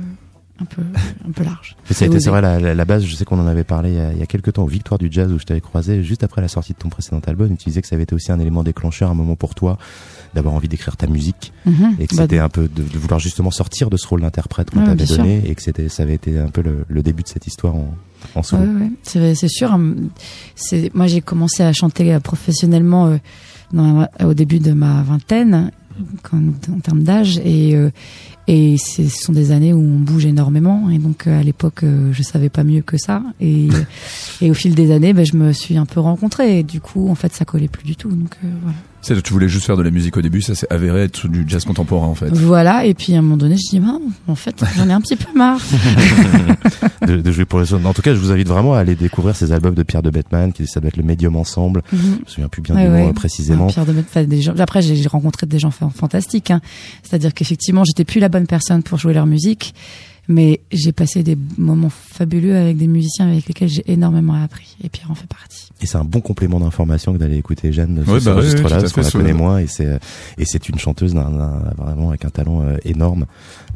[0.60, 0.82] un peu
[1.28, 1.76] un peu large.
[1.90, 3.90] Ça a été, c'est vrai, la, la, la base, je sais qu'on en avait parlé
[3.90, 5.60] il y, a, il y a quelques temps aux Victoires du Jazz où je t'avais
[5.60, 7.56] croisé juste après la sortie de ton précédent album.
[7.56, 9.78] Tu disais que ça avait été aussi un élément déclencheur, un moment pour toi,
[10.34, 11.96] d'avoir envie d'écrire ta musique Mhm.
[12.00, 14.70] et que Bah, c'était un peu de, de vouloir justement sortir de ce rôle d'interprète
[14.70, 17.22] qu'on Ouais, t'avait donné et que c'était, ça avait été un peu le, le début
[17.22, 17.94] de cette histoire en,
[18.34, 18.64] en solo.
[18.64, 19.34] Ouais, ouais.
[19.34, 19.78] C'est, sûr.
[20.56, 23.16] C'est, moi, j'ai commencé à chanter euh, professionnellement euh,
[23.72, 25.70] dans au début de ma vingtaine,
[26.32, 27.90] en termes d'âge, et euh,
[28.48, 30.88] et ce sont des années où on bouge énormément.
[30.90, 33.22] Et donc, euh, à l'époque, euh, je savais pas mieux que ça.
[33.40, 33.68] Et
[34.40, 36.60] et au fil des années, ben, je me suis un peu rencontrée.
[36.60, 38.08] Et du coup, en fait, ça collait plus du tout.
[38.10, 38.76] Donc euh, voilà.
[39.00, 41.44] C'est tu voulais juste faire de la musique au début, ça s'est avéré être du
[41.46, 42.30] jazz contemporain en fait.
[42.30, 42.84] Voilà.
[42.84, 45.14] Et puis à un moment donné, je dis, ah, en fait, j'en ai un petit
[45.14, 45.60] peu marre.
[47.06, 47.86] de, de jouer pour les autres.
[47.86, 50.10] En tout cas, je vous invite vraiment à aller découvrir ces albums de Pierre de
[50.10, 51.82] Bettman, qui ça doit être le médium ensemble.
[51.92, 51.98] Mhm.
[52.00, 53.12] Je me souviens plus bien Ouais, du nom ouais.
[53.12, 53.66] précisément.
[53.68, 54.54] Ah, Pierre de Metz, enfin, des gens.
[54.58, 56.50] Après, j'ai rencontré des gens fa- fantastiques.
[56.50, 56.60] Hein.
[57.02, 59.74] C'est-à-dire qu'effectivement, j'étais plus la bonne personne pour jouer leur musique.
[60.28, 64.76] Mais j'ai passé des moments fabuleux avec des musiciens avec lesquels j'ai énormément appris.
[64.84, 65.67] Et Pierre en fait partie.
[65.80, 68.40] Et c'est un bon complément d'information que d'aller écouter Jeanne de Ouais, ce bah oui,
[68.40, 69.98] oui, registre-là, parce qu'on la connaît moins, et c'est euh,
[70.36, 73.26] et c'est une chanteuse d'un, d'un- vraiment avec un talent euh, énorme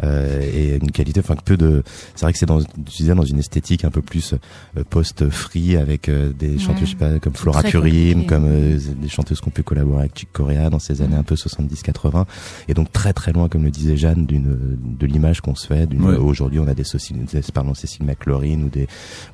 [0.03, 1.85] euh, et une qualité, enfin que peu de.
[2.17, 4.35] C'est vrai que c'est dans, tu disais, dans une esthétique un peu plus
[4.77, 6.59] euh, post-free avec euh, des Ouais.
[6.59, 10.01] chanteuses, je sais pas, comme Flora Purim, comme euh, des chanteuses qui ont pu collaborer
[10.01, 12.25] avec Chick Corea dans ces années un peu 70-80,
[12.69, 15.87] et donc très très loin, comme le disait Jeanne, d'une de l'image qu'on se fait.
[15.87, 16.17] d'une- Ouais.
[16.17, 18.89] Aujourd'hui, on a des, des pardon, Cécile McLaurin ou des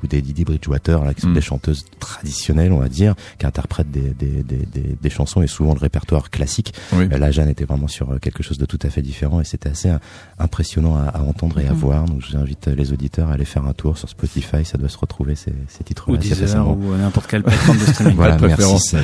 [0.05, 1.35] ou des Didi Bridgewater, là, qui sont Mm.
[1.35, 5.47] des chanteuses traditionnelles, on va dire, qui interprètent des, des, des, des, des chansons et
[5.47, 6.75] souvent le répertoire classique.
[6.95, 7.07] Oui.
[7.13, 9.45] Euh, Là, Jeanne était vraiment sur euh, quelque chose de tout à fait différent et
[9.45, 9.99] c'était assez euh,
[10.39, 11.77] impressionnant à, à entendre et à Mhm.
[11.79, 12.05] voir.
[12.05, 14.65] Donc, j'invite les auditeurs à aller faire un tour sur Spotify.
[14.65, 17.85] Ça doit se retrouver ces, ces Ou titres-là assez Deezer ou n'importe quelle plateforme de
[17.85, 18.17] streaming.
[18.17, 18.63] Voilà, Pas de merci.
[18.63, 18.95] préférence.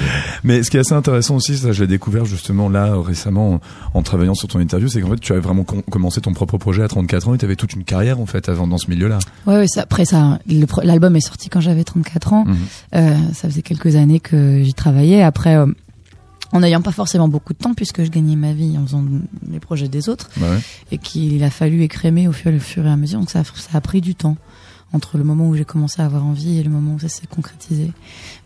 [0.42, 3.60] Mais ce qui est assez intéressant aussi, ça je l'ai découvert justement là récemment en,
[3.98, 6.56] en travaillant sur ton interview, c'est qu'en fait tu avais vraiment com- commencé ton propre
[6.58, 8.88] projet à 34 ans et tu avais toute une carrière en fait avant dans ce
[8.90, 9.18] milieu-là.
[9.46, 10.38] Ouais, ouais, ça, après ça,
[10.82, 12.44] l'album est sorti quand j'avais 34 ans.
[12.94, 15.22] Euh, ça faisait quelques années que j'y travaillais.
[15.22, 15.66] Après, euh,
[16.52, 19.04] en n'ayant pas forcément beaucoup de temps, puisque je gagnais ma vie en faisant
[19.50, 20.58] les projets des autres, Bah ouais.
[20.92, 23.18] et qu'il a fallu écrémer au fur, au fur et à mesure.
[23.20, 24.36] Donc ça, a- ça a pris du temps
[24.92, 27.26] entre le moment où j'ai commencé à avoir envie et le moment où ça s'est
[27.26, 27.90] concrétisé.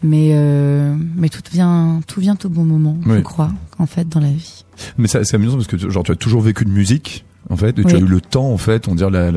[0.02, 3.16] Mais euh, mais tout vient tout vient au bon moment, Oui.
[3.18, 4.64] je crois, en fait, dans la vie.
[4.96, 7.70] Mais ça- c'est amusant parce que genre tu as toujours vécu de musique en fait
[7.78, 7.94] et tu Oui.
[7.94, 9.30] as eu le temps en fait, on dire la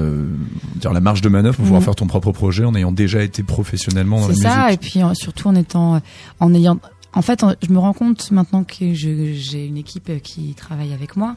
[0.75, 1.85] dire la marge de manœuvre pour pouvoir Mhm.
[1.85, 4.51] faire ton propre projet en ayant déjà été professionnellement dans la C'est musique.
[4.51, 5.99] ça, et puis surtout en étant, euh,
[6.39, 6.77] en ayant,
[7.13, 10.93] en fait, en- je me rends compte maintenant que j'ai une équipe euh, qui travaille
[10.93, 11.35] avec moi,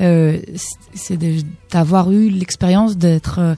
[0.00, 3.56] euh, c'est- c'est d'avoir eu l'expérience d'être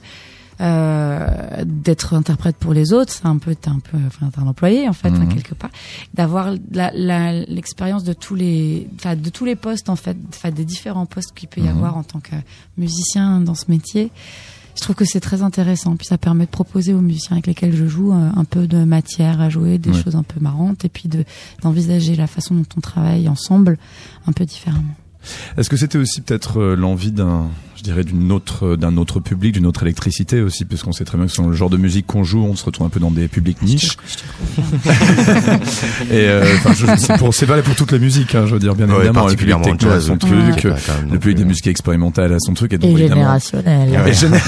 [0.59, 4.87] d'être interprète pour les autres, c'est un peu, t'es un peu, enfin, t'es un employé
[4.87, 5.33] en fait, hein, Mhm.
[5.33, 5.69] quelque part,
[6.13, 10.17] d'avoir la- la- l'expérience de tous les, de tous les postes en fait,
[10.53, 11.69] des différents postes qu'il peut y Mhm.
[11.77, 12.35] avoir en tant que
[12.77, 14.11] musicien dans ce métier.
[14.75, 15.97] Je trouve que c'est très intéressant.
[15.97, 18.83] Puis ça permet de proposer aux musiciens avec lesquels je joue euh, un peu de
[18.85, 20.01] matière à jouer, des Ouais.
[20.01, 21.25] choses un peu marrantes, et puis de
[21.63, 23.77] d'envisager la façon dont on travaille ensemble
[24.25, 24.95] un peu différemment.
[25.57, 29.53] Est-ce que c'était aussi peut-être euh, l'envie d'un, je dirais, d'une autre, d'un autre public,
[29.53, 32.05] d'une autre électricité aussi, parce qu'on sait très bien que selon le genre de musique
[32.05, 33.95] qu'on joue, on se retrouve un peu dans des publics niches.
[36.11, 38.75] Et euh, enfin, c'est pour, c'est valable pour toute la musique, hein, je veux dire,
[38.75, 39.27] bien Ouais, évidemment.
[39.27, 40.17] Le public techno a son ouais.
[40.17, 40.31] truc,
[40.65, 40.71] Ouais.
[40.71, 40.73] euh,
[41.11, 43.89] le public des musiques expérimentales a son truc, et donc Et générationnel.
[44.07, 44.39] Et géné-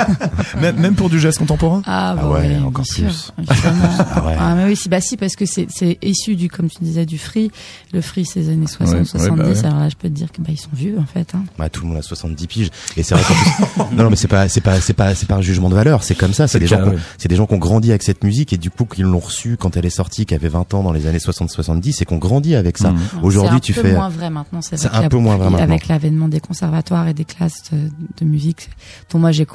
[0.60, 1.82] même, même pour du jazz contemporain?
[1.86, 3.08] Ah, bah Ah ouais, ouais, encore plus.
[3.10, 3.32] sûr.
[3.48, 4.36] Ah ouais.
[4.38, 7.04] Ah mais oui, si, bah si, parce que c'est c'est issu du, comme tu disais,
[7.06, 7.50] du free.
[7.92, 9.36] Le free, c'est les années 60, Ouais, ouais, 70.
[9.36, 9.64] bah ouais.
[9.64, 11.32] Alors là, je peux te dire que bah ils sont vieux en fait.
[11.34, 11.44] Hein.
[11.58, 12.70] Bah, tout le monde a 70 piges.
[12.96, 15.26] Et c'est vrai qu'en plus, non, non, mais c'est pas, c'est pas, c'est pas, c'est
[15.26, 16.02] pas un jugement de valeur.
[16.02, 16.46] C'est comme ça.
[16.48, 16.96] C'est des gens, qui ouais.
[17.18, 19.56] c'est des gens qui ont grandi avec cette musique et du coup, qu'ils l'ont reçue
[19.56, 22.54] quand elle est sortie, qui avait 20 ans dans les années 60-70 et qu'on grandit
[22.54, 22.90] avec ça.
[22.92, 22.98] Mhm.
[23.22, 24.60] Aujourd'hui, tu c'est un fais, peu moins vrai maintenant.
[24.62, 25.64] C'est un peu moins vrai maintenant.
[25.64, 27.78] Avec l'avènement des conservatoires et des classes de,
[28.18, 28.70] de musique
[29.12, 29.46] dont moi j'ai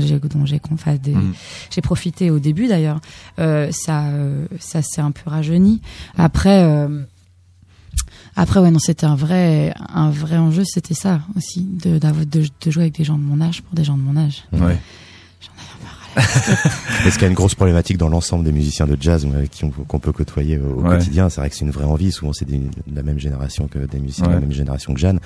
[0.00, 1.32] j'ai- dont j'ai com- enfin, des- Mhm.
[1.70, 3.00] j'ai profité au début d'ailleurs.
[3.38, 5.80] Euh, ça euh, ça s'est un peu rajeuni.
[6.16, 6.62] Après.
[6.64, 7.02] euh,
[8.40, 12.70] après ouais non c'était un vrai un vrai enjeu c'était ça aussi de, de de
[12.70, 14.44] jouer avec des gens de mon âge pour des gens de mon âge.
[16.16, 19.46] Est-ce qu'il y a une grosse problématique dans l'ensemble des musiciens de jazz euh,
[19.88, 20.96] qu'on peut côtoyer au, au Ouais.
[20.98, 22.10] quotidien C'est vrai que c'est une vraie envie.
[22.12, 22.60] Souvent, c'est de
[22.94, 25.20] la même génération que des musiciens de la même génération que Jeanne.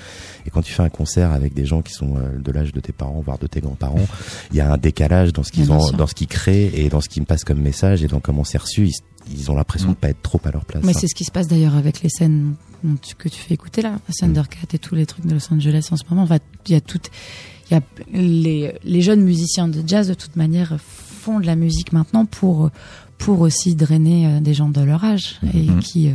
[0.46, 2.80] Et quand tu fais un concert avec des gens qui sont euh, de l'âge de
[2.80, 4.06] tes parents, voire de tes grands-parents,
[4.50, 5.96] il y a un décalage dans ce qu'ils ont, sûr.
[5.96, 8.44] dans ce qu'ils créent et dans ce qu'ils me passent comme message et dans comment
[8.44, 8.88] c'est reçu.
[8.88, 8.92] Ils,
[9.38, 9.92] ils ont l'impression Mm.
[9.92, 10.84] de pas être trop à leur place.
[10.84, 10.98] Mais hein.
[11.00, 12.54] c'est ce qui se passe d'ailleurs avec les scènes
[13.18, 16.02] que tu fais écouter là, Thundercat et tous les trucs de Los Angeles en ce
[16.10, 16.24] moment.
[16.24, 17.10] Enfin, il y a tout, il
[17.72, 17.80] y a
[18.12, 22.70] les, les jeunes musiciens de jazz de toute manière font de la musique maintenant pour
[23.16, 25.80] pour aussi drainer euh, des gens de leur âge et Mhm.
[25.80, 26.14] qui euh,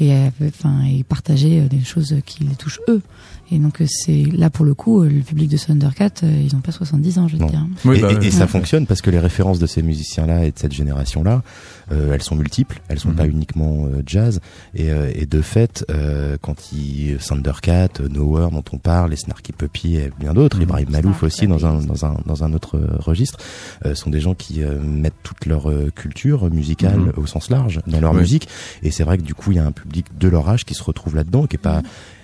[0.00, 3.02] et euh, enfin et partager des choses qui les touchent eux.
[3.52, 6.54] Et donc euh, c'est là pour le coup euh, le public de Thundercat euh, ils
[6.54, 7.46] ont pas 70 ans je veux Non.
[7.48, 7.66] dire.
[7.84, 8.46] Oui, et, bah et- ça Ouais.
[8.46, 11.42] fonctionne parce que les références de ces musiciens-là et de cette génération-là,
[11.90, 13.16] euh, elles sont multiples, elles sont Mhm.
[13.16, 14.40] pas uniquement euh, jazz.
[14.74, 19.52] Et, euh, et de fait, euh, quand ils Thundercat, Nowhere dont on parle, les Snarky
[19.52, 20.62] Puppy et bien d'autres, Mhm.
[20.62, 23.38] Ibrahim Malouf aussi dans un dans un dans un autre registre,
[23.84, 27.12] euh, sont des gens qui euh, mettent toute leur euh, culture musicale Mhm.
[27.16, 28.20] au sens large dans leur Oui.
[28.20, 28.48] musique.
[28.82, 30.74] Et c'est vrai que du coup, il y a un public de leur âge qui
[30.74, 31.82] se retrouve là-dedans, qui est pas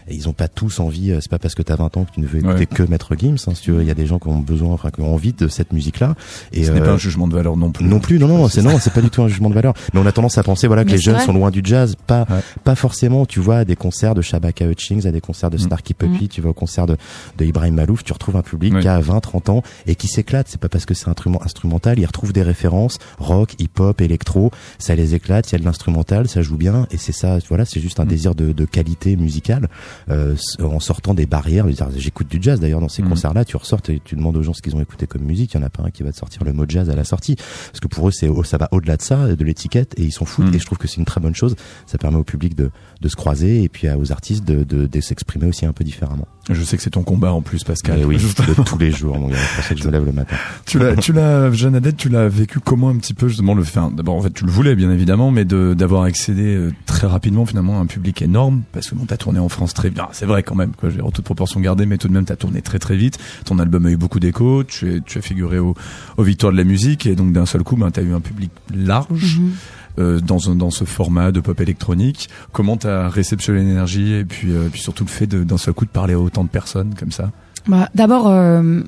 [0.09, 2.13] et ils ont pas tous envie, euh, c'est pas parce que t'as 20 ans que
[2.13, 2.67] tu ne veux écouter Ouais.
[2.67, 3.83] que Maître Gims, hein, si tu veux.
[3.83, 6.15] Il y a des gens qui ont besoin, enfin, qui ont envie de cette musique-là.
[6.53, 7.85] Et Ce n'est euh, pas un jugement de valeur non plus.
[7.85, 9.75] non plus, non, non, c'est non, c'est pas du tout un jugement de valeur.
[9.93, 11.25] Mais on a tendance à penser, voilà, que Mais les jeunes vrai.
[11.25, 12.41] sont loin du jazz, pas, Ouais.
[12.65, 13.27] pas forcément.
[13.27, 15.61] Tu vois, à des concerts de Shabaka Hutchings, à des concerts de Mm.
[15.61, 16.97] Snarky Puppy, tu vas au concert de,
[17.39, 18.81] de Ibrahim Malouf, tu retrouves un public Ouais.
[18.83, 20.47] qui a 20, 30 ans et qui s'éclate.
[20.49, 24.51] C'est pas parce que c'est un instrument instrumental, ils retrouvent des références rock, hip-hop, électro,
[24.79, 25.51] ça les éclate.
[25.51, 27.39] Il y a de l'instrumental, ça joue bien et c'est ça.
[27.49, 28.09] Voilà, c'est juste un Mm.
[28.09, 29.69] désir de, de qualité musicale.
[30.11, 31.67] Euh, en sortant des barrières.
[31.97, 33.11] J'écoute du jazz d'ailleurs dans ces Mhm.
[33.11, 33.45] concerts-là.
[33.45, 35.55] Tu ressors et tu demandes aux gens ce qu'ils ont écouté comme musique.
[35.55, 37.05] Il y en a pas un qui va te sortir le mot jazz à la
[37.05, 40.13] sortie, parce que pour eux, c'est ça va au-delà de ça, de l'étiquette, et ils
[40.13, 40.47] s'en foutent.
[40.47, 40.55] Mhm.
[40.55, 41.57] Et je trouve que c'est une très bonne chose.
[41.87, 45.01] Ça permet au public de, de se croiser et puis aux artistes de, de, de
[45.01, 46.27] s'exprimer aussi un peu différemment.
[46.49, 47.99] Je sais que c'est ton combat en plus, Pascal.
[47.99, 49.37] Et oui, Juste- de tous les jours, mon gars.
[49.37, 50.37] C'est pour ça que je me lève le matin.
[50.67, 53.65] tu l'as, tu l'as, Jeanne Adette, tu l'as vécu comment un petit peu justement le
[53.65, 53.81] fait.
[53.97, 57.79] D'abord, en fait, tu le voulais bien évidemment, mais d'avoir accédé euh, très rapidement finalement
[57.79, 60.09] à un public énorme, parce que bon, t'as tourné en France très bien.
[60.13, 60.91] C'est vrai quand même, quoi.
[60.91, 63.19] J'ai en toute proportion gardée, mais tout de même, t'as tourné très très vite.
[63.45, 64.65] Ton album a eu beaucoup d'écho.
[64.65, 65.75] Tu, es- tu as figuré au,
[66.17, 68.51] aux Victoires de la musique, et donc d'un seul coup, ben, t'as eu un public
[68.75, 69.39] large.
[69.39, 69.53] Mhm.
[69.99, 72.29] euh, dans un, dans ce format de pop électronique.
[72.53, 75.87] Comment t'as réceptionné l'énergie et puis euh, puis surtout le fait de d'un seul coup
[75.87, 77.31] de parler à autant de personnes comme ça?
[77.67, 78.83] Bah, D'abord, euh,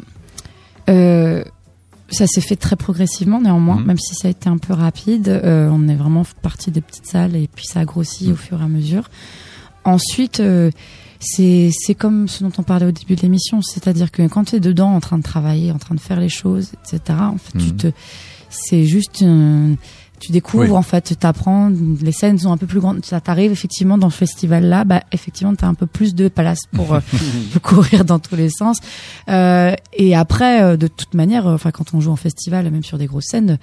[0.86, 3.86] ça s'est fait très progressivement néanmoins, Mhm.
[3.86, 5.28] même si ça a été un peu rapide.
[5.44, 8.32] On est vraiment parti des petites salles et puis ça a grossi Mhm.
[8.32, 9.08] au fur et à mesure.
[9.88, 10.70] Ensuite, euh,
[11.20, 14.60] c'est comme ce dont on parlait au début de l'émission, c'est-à-dire que quand tu es
[14.60, 17.18] dedans, en train de travailler, en train de faire les choses, etc.
[17.20, 17.76] En fait, tu Mhm.
[17.76, 17.86] te,
[18.50, 19.24] c'est juste
[20.18, 20.70] tu découvres Oui.
[20.70, 23.04] en fait, t'apprends, les scènes sont un peu plus grandes.
[23.04, 26.94] Ça t'arrive effectivement dans ce festival-là, bah effectivement t'as un peu plus de place pour
[26.94, 27.00] euh,
[27.62, 28.78] courir dans tous les sens.
[29.28, 32.84] Euh, et après, euh, de toute manière, euh, enfin quand on joue en festival, même
[32.84, 33.58] sur des grosses scènes,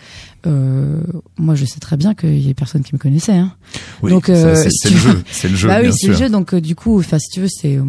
[0.47, 1.01] euh,
[1.37, 3.33] moi je sais très bien qu'il y a personne qui me connaissait.
[3.37, 3.53] Hein.
[4.01, 5.67] Oui, Donc, c'est, si tu le jeu, c'est le jeu.
[5.67, 6.29] bah oui, c'est le jeu.
[6.29, 7.79] Donc du coup, enfin si tu veux, c'est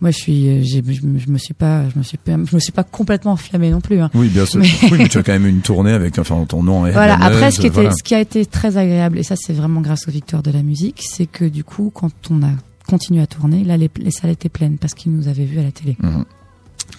[0.00, 2.60] moi je suis, euh, je, me- je me suis pas, je me suis je me
[2.60, 3.98] suis pas complètement enflammé non plus.
[4.00, 4.10] Hein.
[4.14, 4.60] Oui, bien sûr.
[4.60, 6.86] Mais- Oui, mais tu as quand même une tournée avec enfin ton nom.
[6.86, 7.14] est Voilà.
[7.14, 7.90] Après, ce qui était, voilà.
[7.92, 10.62] ce qui a été très agréable, et ça c'est vraiment grâce aux victoires de la
[10.62, 12.50] musique, c'est que du coup, quand on a
[12.88, 15.62] continué à tourner, là les, les salles étaient pleines parce qu'ils nous avaient vus à
[15.64, 15.96] la télé.
[16.02, 16.24] Mhm.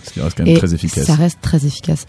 [0.03, 1.05] Ce qui reste quand même Et très efficace.
[1.05, 2.05] Ça reste très efficace.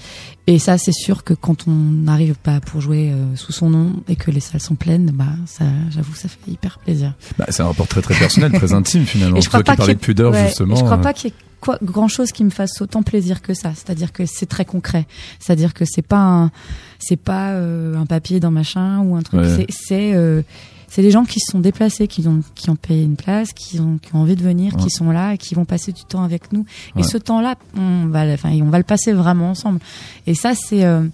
[0.47, 4.03] Et ça, c'est sûr que quand on arrive pas pour jouer euh, sous son nom
[4.09, 7.15] et que les salles sont pleines, bah ça, j'avoue, ça fait hyper plaisir.
[7.39, 9.37] Bah, c'est un rapport très très personnel, très intime finalement.
[9.37, 10.77] Et je crois toi pas qui parlais de pudeur ouais, justement.
[10.77, 13.43] Je crois euh, pas qu'il y ait quoi, grand chose qui me fasse autant plaisir
[13.43, 13.73] que ça.
[13.75, 15.07] C'est-à-dire que c'est très concret.
[15.39, 16.51] C'est-à-dire que c'est pas un,
[16.99, 19.41] c'est pas euh, un papier dans machin ou un truc.
[19.41, 19.57] Ouais.
[19.57, 20.43] C'est, c'est, euh,
[20.89, 23.79] c'est des gens qui se sont déplacés, qui ont, qui ont payé une place, qui
[23.79, 24.83] ont, qui ont envie de venir, Ouais.
[24.83, 26.65] qui sont là et qui vont passer du temps avec nous.
[26.97, 27.03] Ouais.
[27.03, 29.81] Et ce temps-là, on va, le- enfin, on va le passer vraiment ensemble.
[30.27, 31.07] Et ça, c'est, euh,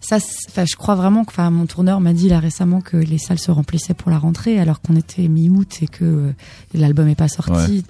[0.00, 2.96] ça, c'est- enfin, je crois vraiment que, enfin, mon tourneur m'a dit là récemment que
[2.96, 6.32] les salles se remplissaient pour la rentrée, alors qu'on était mi-août et que euh,
[6.74, 7.84] l'album est pas sorti.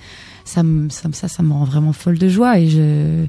[0.44, 3.26] Ça, me, ça, me- ça, ça me rend vraiment folle de joie et je,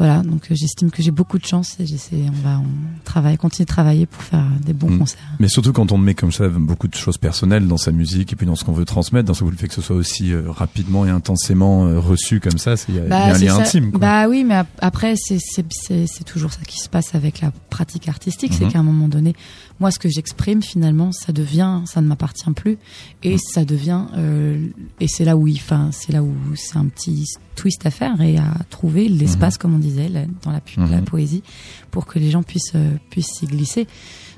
[0.00, 0.22] voilà.
[0.22, 2.64] Donc, euh, j'estime que j'ai beaucoup de chance et j'essaie, on va, on
[3.04, 4.98] travaille, continuer de travailler pour faire des bons Mm.
[4.98, 5.18] concerts.
[5.38, 8.36] Mais surtout quand on met comme ça beaucoup de choses personnelles dans sa musique et
[8.36, 10.50] puis dans ce qu'on veut transmettre, dans ce le fait que ce soit aussi euh,
[10.50, 13.62] rapidement et intensément euh, reçu comme ça, c'est a un lien ça.
[13.62, 13.90] intime.
[13.90, 14.00] Quoi.
[14.00, 18.52] Bah oui, mais ap- après, c'est toujours ça qui se passe avec la pratique artistique,
[18.56, 19.34] c'est qu'à un moment donné,
[19.80, 22.78] moi, ce que j'exprime finalement, ça devient, ça ne m'appartient plus,
[23.22, 23.38] et Mhm.
[23.52, 24.66] ça devient, euh,
[25.00, 28.38] et c'est là où, enfin, c'est là où c'est un petit twist à faire et
[28.38, 31.04] à trouver l'espace, comme on disait, la- dans la, Mhm.
[31.04, 31.42] poésie,
[31.90, 33.86] pour que les gens puissent euh, puissent s'y glisser.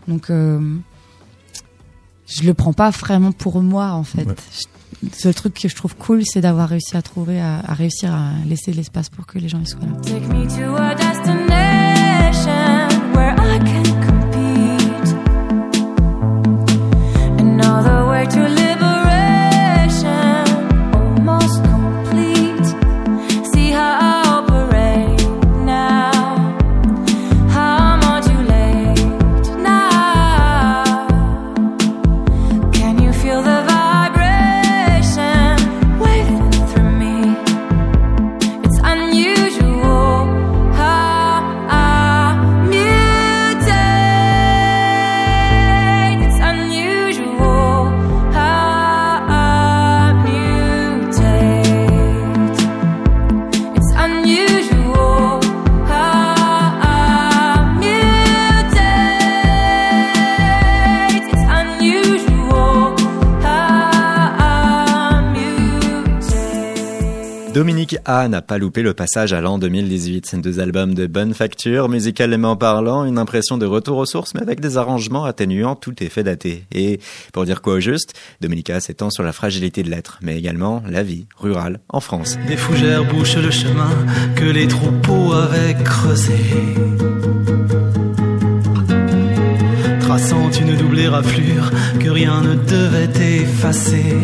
[0.08, 0.60] Donc euh,
[2.26, 4.24] je le prends pas vraiment pour moi en fait.
[4.24, 4.34] Ouais.
[4.52, 4.66] Je-
[5.02, 8.14] Le seul truc que je trouve cool, c'est d'avoir réussi à trouver, à, à réussir
[8.14, 9.96] à laisser l'espace pour que les gens y soient là.
[10.02, 12.71] Take me to a destination
[68.04, 70.34] A n'a pas loupé le passage à l'an 2018.
[70.40, 74.60] Deux albums de bonne facture, musicalement parlant, une impression de retour aux sources, mais avec
[74.60, 76.64] des arrangements atténuant tout effet daté.
[76.72, 77.00] Et,
[77.32, 80.82] pour dire quoi au juste, Dominique A s'étend sur la fragilité de l'être, mais également
[80.88, 82.38] la vie rurale en France.
[82.48, 83.90] Des fougères bouchent le chemin
[84.34, 86.34] que les troupeaux avaient creusé.
[90.00, 94.16] Traçant une double éraflure que rien ne devait effacer.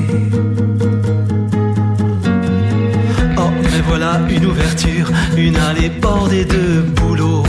[3.88, 7.42] Voilà une ouverture, une allée bordée de bouleaux.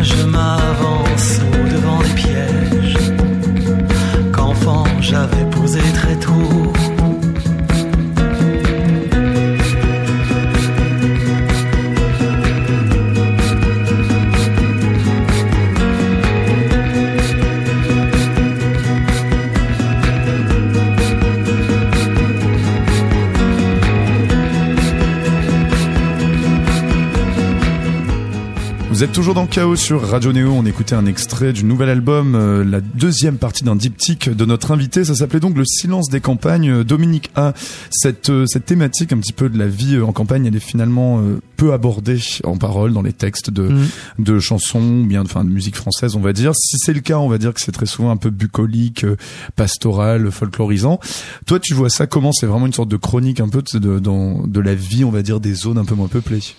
[0.00, 2.98] Je m'avance au devant des pièges
[4.32, 6.63] qu'enfant j'avais posé très tôt.
[28.94, 30.52] Vous êtes toujours dans Chaos sur Radio Néo.
[30.52, 34.70] On écoutait un extrait du nouvel album, euh, la deuxième partie d'un diptyque de notre
[34.70, 35.04] invité.
[35.04, 36.84] Ça s'appelait donc Le silence des campagnes.
[36.84, 37.54] Dominique A.
[37.90, 40.60] Cette, euh, cette thématique un petit peu de la vie euh, en campagne, elle est
[40.60, 43.88] finalement euh, peu abordée en parole dans les textes de, Mm.
[44.20, 46.52] de chansons, ou bien enfin de musique française, on va dire.
[46.54, 49.16] Si c'est le cas, on va dire que c'est très souvent un peu bucolique, euh,
[49.56, 51.00] pastoral, folklorisant.
[51.46, 52.30] Toi, tu vois ça comment?
[52.32, 55.10] C'est vraiment une sorte de chronique un peu de, de, dans- de la vie, on
[55.10, 56.54] va dire, des zones un peu moins peuplées.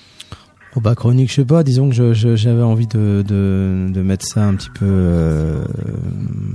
[0.78, 1.63] Oh bah chronique, je sais pas.
[1.63, 5.63] Disons que j'avais envie de, de, de mettre ça un petit peu euh,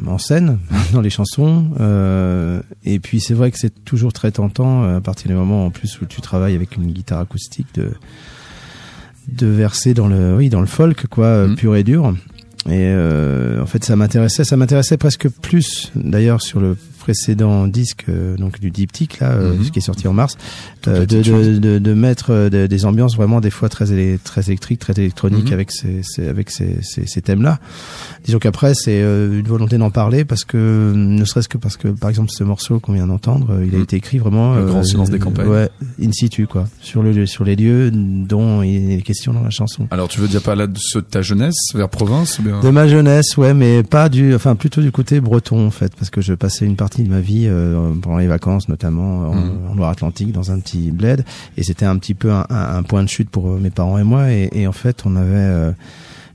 [0.07, 0.59] en scène
[0.93, 1.65] dans les chansons.
[1.81, 5.65] Euh, et puis c'est vrai que c'est toujours très tentant euh, à partir du moment
[5.67, 7.93] en plus où tu travailles avec une guitare acoustique de
[9.29, 11.57] de verser dans le oui dans le folk quoi euh, Mhm.
[11.57, 12.15] pur et dur.
[12.67, 18.05] Et euh, en fait ça m'intéressait, ça m'intéressait presque plus d'ailleurs sur le précédent disque
[18.09, 19.35] euh, donc du diptyque là
[19.65, 20.37] ce qui est sorti en mars
[20.87, 24.79] euh, de, de, de, de mettre de- des ambiances vraiment des fois très très électriques
[24.81, 25.53] très électroniques Mhm.
[25.55, 27.59] avec ces, ces avec ces, ces, ces thèmes là
[28.25, 32.11] disons qu'après c'est une volonté d'en parler parce que ne serait-ce que parce que par
[32.11, 33.83] exemple ce morceau qu'on vient d'entendre il a Mhm.
[33.85, 35.49] été écrit vraiment Le grand silence des campagnes.
[35.49, 35.69] ouais
[36.03, 39.87] in situ quoi sur le sur les lieux dont il est question dans la chanson
[39.91, 42.61] Alors, tu veux dire pas là de ceux de ta jeunesse, vers province ou bien...
[42.61, 46.11] de ma jeunesse, ouais, mais pas du, enfin plutôt du côté breton en fait, parce
[46.11, 49.51] que je passais une partie de ma vie euh, pendant les vacances, notamment en, Mhm.
[49.71, 51.25] en Loire-Atlantique, dans un petit bled,
[51.57, 53.99] et c'était un petit peu un, un- un point de chute pour euh, mes parents
[53.99, 55.73] et moi, et, et en fait on avait, euh,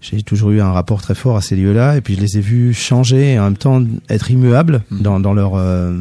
[0.01, 2.41] j'ai toujours eu un rapport très fort à ces lieux-là, et puis je les ai
[2.41, 5.01] vus changer et en même temps être immuables Mhm.
[5.01, 5.91] dans, dans leur euh,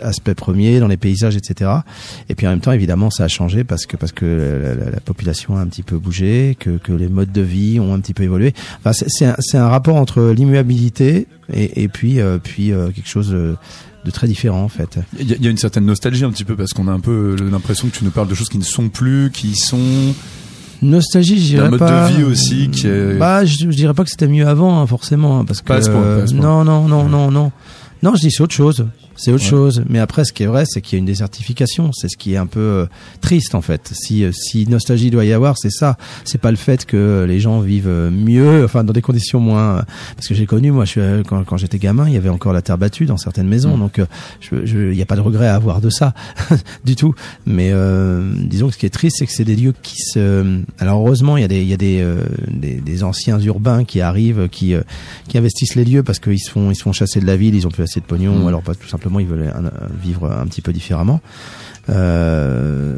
[0.00, 1.70] aspect premier, dans les paysages, etc.
[2.30, 4.90] Et puis en même temps, évidemment, ça a changé parce que parce que la, la-
[4.90, 8.00] la population a un petit peu bougé, que, que les modes de vie ont un
[8.00, 8.54] petit peu évolué.
[8.78, 9.06] Enfin, c'est-
[9.38, 13.36] c'est un, un rapport entre l'immuabilité et, et puis euh, puis euh, quelque chose
[14.04, 14.98] de, très différent en fait.
[15.18, 16.92] Il y, a- il y a une certaine nostalgie un petit peu parce qu'on a
[16.92, 20.14] un peu l'impression que tu nous parles de choses qui ne sont plus, qui sont
[20.82, 22.08] Nostalgie, je dirais mode pas.
[22.10, 23.16] de vie aussi qui est.
[23.16, 25.82] Bah, je, je dirais pas que c'était mieux avant, hein, forcément, parce que Pas à
[25.82, 26.42] ce point, pas à ce point.
[26.44, 27.52] non, non, non, non, non,
[28.02, 28.84] non, je dis c'est autre chose.
[29.16, 29.50] C'est autre Ouais.
[29.50, 29.84] chose.
[29.88, 31.90] Mais après, ce qui est vrai, c'est qu'il y a une désertification.
[31.92, 32.86] C'est ce qui est un peu euh,
[33.20, 33.90] triste, en fait.
[33.92, 35.96] Si, euh, si nostalgie doit y avoir, c'est ça.
[36.24, 39.84] C'est pas le fait que les gens vivent euh, mieux, enfin, dans des conditions moins.
[40.16, 42.52] Parce que j'ai connu, moi, je suis, quand, quand j'étais gamin, il y avait encore
[42.52, 43.76] la terre battue dans certaines maisons.
[43.76, 43.80] Mm.
[43.80, 44.00] Donc,
[44.52, 46.14] il n'y a pas de regret à avoir de ça,
[46.84, 47.14] du tout.
[47.46, 50.60] Mais euh, disons que ce qui est triste, c'est que c'est des lieux qui se.
[50.78, 53.84] Alors heureusement, il y a des, il y a des, euh, des, des anciens urbains
[53.84, 54.82] qui arrivent, qui, euh,
[55.28, 57.54] qui investissent les lieux parce qu'ils se font, ils se font chasser de la ville,
[57.54, 58.44] ils ont plus assez de pognon, Mm.
[58.44, 59.52] ou alors pas tout simplement ils veulent
[59.90, 61.20] vivre un petit peu différemment.
[61.88, 62.92] Euh,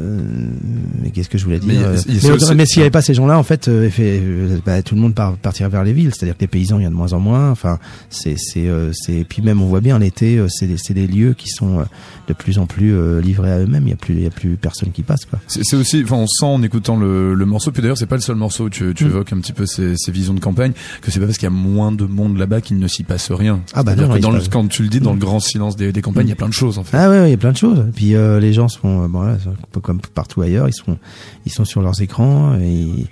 [1.01, 3.37] mais qu'est-ce que je voulais dire Mais Euh, Mais, s'il n'y avait pas ces gens-là,
[3.37, 4.21] en fait, euh, fait,
[4.65, 6.11] bah, tout le monde part, partirait vers les villes.
[6.13, 7.49] C'est-à-dire que les paysans, il y a de moins en moins.
[7.51, 7.79] Enfin,
[8.09, 9.25] c'est, c'est, c'est.
[9.27, 11.85] Puis même, on voit bien l'été, euh, c'est, des- c'est des lieux qui sont
[12.27, 13.83] de plus en plus livrés à eux-mêmes.
[13.85, 15.39] Il y a plus, il y a plus personne qui passe, quoi.
[15.47, 17.71] C'est c'est aussi, enfin, on sent en écoutant le, le morceau.
[17.71, 19.07] Puis d'ailleurs, c'est pas le seul morceau où tu, tu Mm.
[19.07, 20.71] évoques un petit peu ces, ces visions de campagne
[21.01, 23.31] que c'est pas parce qu'il y a moins de monde là-bas qu'il ne s'y passe
[23.31, 23.61] rien.
[23.73, 25.19] Ah bah non, dans le, quand tu le dis dans le Mm.
[25.19, 26.97] grand silence des, des campagnes, il y a plein de choses en fait.
[26.97, 27.85] Ah ouais, ouais, il y a plein de choses.
[27.95, 29.37] Puis euh, les gens sont, euh, bon,
[29.71, 30.97] peu comme partout ailleurs, ils sont,
[31.45, 33.05] ils sont sur leurs écrans et,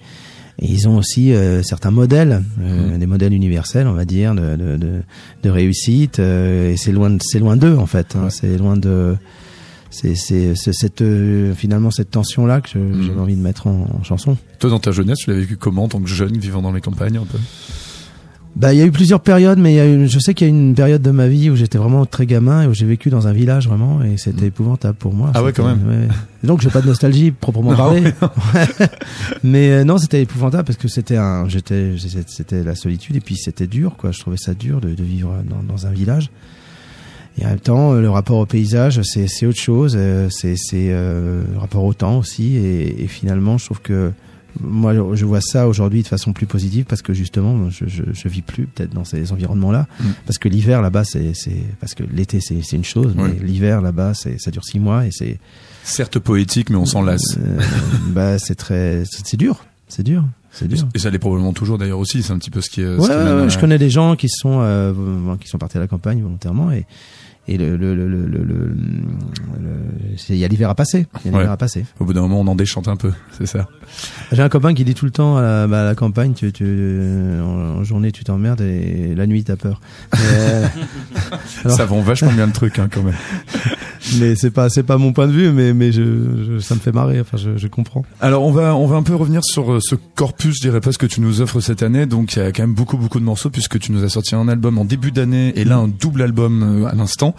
[0.59, 4.55] et ils ont aussi euh, certains modèles, euh, des modèles universels, on va dire, de,
[4.55, 5.01] de, de,
[5.43, 6.19] de réussite.
[6.19, 8.15] euh, et c'est loin, c'est loin d'eux en fait.
[8.15, 8.25] hein.
[8.25, 8.29] Ouais.
[8.29, 9.15] c'est loin de,
[9.89, 11.03] c'est, c'est, c'est cette,
[11.55, 13.03] finalement cette tension là que Mhm.
[13.07, 14.37] j'avais envie de mettre en, en chanson.
[14.59, 16.81] Toi, dans ta jeunesse, tu l'as vécu comment en tant que jeune vivant dans les
[16.81, 17.37] campagnes un peu?
[18.55, 20.47] Bah, il y a eu plusieurs périodes, mais il y a eu, je sais qu'il
[20.47, 22.73] y a eu une période de ma vie où j'étais vraiment très gamin et où
[22.73, 24.47] j'ai vécu dans un village vraiment et c'était Mm.
[24.47, 25.31] épouvantable pour moi.
[25.33, 25.79] Ah ouais, quand même.
[25.87, 26.07] ouais.
[26.43, 28.01] Donc j'ai pas de nostalgie proprement Non, parlé.
[28.03, 28.87] Ouais.
[29.43, 31.93] mais euh, non, c'était épouvantable parce que c'était un, j'étais,
[32.27, 34.11] c'était la solitude et puis c'était dur quoi.
[34.11, 36.29] Je trouvais ça dur de, de vivre dans, dans un village.
[37.39, 39.95] Et en même temps, le rapport au paysage, c'est, autre chose.
[39.97, 42.55] euh, C'est, c'est euh, le rapport au temps aussi.
[42.57, 44.11] Et, et finalement, je trouve que
[44.61, 48.27] moi, je vois ça aujourd'hui de façon plus positive parce que justement, je, je, je
[48.27, 49.87] vis plus peut-être dans ces environnements-là.
[49.99, 50.03] Mm.
[50.25, 53.31] Parce que l'hiver là-bas, c'est, c'est parce que l'été c'est, c'est une chose, Oui.
[53.39, 55.39] mais l'hiver là-bas, c'est, ça dure six mois et c'est,
[55.85, 57.37] Certes poétique, mais on s'en lasse.
[57.39, 57.59] euh,
[58.07, 60.87] bah, c'est très, c'est, dur, c'est dur, c'est dur.
[60.95, 62.23] Et ça l'est probablement toujours d'ailleurs aussi.
[62.23, 62.85] C'est un petit peu ce qui est.
[62.85, 64.93] ce Ouais, qui ouais, ouais, je connais des gens qui sont euh,
[65.41, 66.85] qui sont partis à la campagne volontairement et
[67.47, 68.75] et le le le le,
[70.29, 71.39] il y a l'hiver à passer, il y a Ouais.
[71.39, 71.85] l'hiver à passer.
[71.99, 73.11] Au bout d'un moment, on en déchante un peu.
[73.37, 73.67] C'est ça.
[74.31, 76.51] J'ai un copain qui dit tout le temps à la, bah, à la campagne, tu,
[76.53, 76.65] tu,
[77.41, 79.81] en, en journée tu t'emmerdes et la nuit t'as peur.
[80.15, 80.65] Euh,
[81.65, 83.15] Alors- Ça vend vachement bien le truc hein, quand même.
[84.19, 86.01] mais c'est pas c'est pas mon point de vue, mais mais je,
[86.45, 87.19] je- ça me fait marrer.
[87.19, 88.03] Enfin, je, je comprends.
[88.21, 90.91] Alors on va on va un peu revenir sur euh, ce corpus, je dirais pas
[90.91, 92.05] ce que tu nous offres cette année.
[92.05, 94.35] Donc il y a quand même beaucoup beaucoup de morceaux puisque tu nous as sorti
[94.35, 97.32] un album en début d'année et là un double album euh, à l'instant.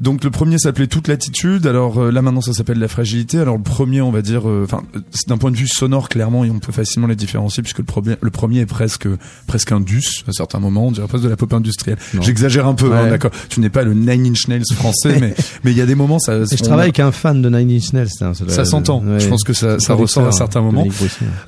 [0.00, 1.66] Donc le premier s'appelait Toute l'attitude.
[1.66, 3.38] Alors euh, là maintenant ça s'appelle La fragilité.
[3.38, 4.82] Alors le premier on va dire, euh, enfin
[5.28, 8.16] d'un point de vue sonore clairement et on peut facilement les différencier puisque le premier
[8.20, 9.08] le premier est presque
[9.46, 10.86] presque indus à certains moments.
[10.88, 11.98] On dirait presque de la pop industrielle.
[12.20, 13.30] J'exagère un peu, hein, d'accord.
[13.48, 15.34] Tu n'es pas le Nine Inch Nails français, mais
[15.64, 16.34] mais il y a des moments ça.
[16.36, 18.08] Et je travaille avec un fan de Nine Inch Nails.
[18.20, 19.02] hein, ça, Ça s'entend.
[19.18, 20.86] Je pense que ça- ça ressort à certains moments.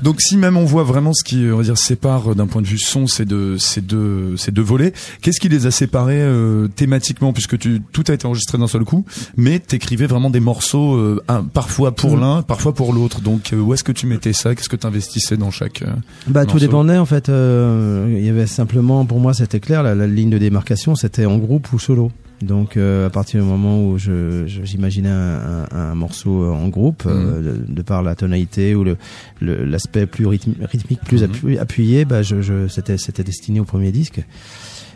[0.03, 2.62] Donc si même on voit vraiment ce qui on va dire sépare euh, d'un point
[2.62, 4.92] de vue son ces deux ces deux ces deux volets,
[5.22, 8.85] qu'est-ce qui les a séparés euh, thématiquement puisque tu tout a été enregistré d'un seul
[8.85, 9.05] coup,
[9.37, 12.20] mais t'écrivais vraiment des morceaux euh, un- parfois pour Mm.
[12.20, 13.20] l'un, parfois pour l'autre.
[13.20, 14.55] Donc euh, où est-ce que tu mettais ça?
[14.55, 15.93] Qu'est-ce que tu investissais dans chaque euh,
[16.26, 17.28] Bah, tout dépendait en fait.
[17.28, 19.82] euh, Il y avait simplement, pour moi, c'était clair.
[19.82, 22.11] La, la ligne de démarcation, c'était en groupe ou solo.
[22.43, 27.05] Donc, euh, à partir du moment où je j'imaginais un, un, un morceau en groupe,
[27.07, 28.97] euh, de, de par la tonalité ou le
[29.41, 33.64] le- l'aspect plus rythmi- rythmique, plus appu- appuyé, bah, je, je c'était c'était destiné au
[33.64, 34.20] premier disque.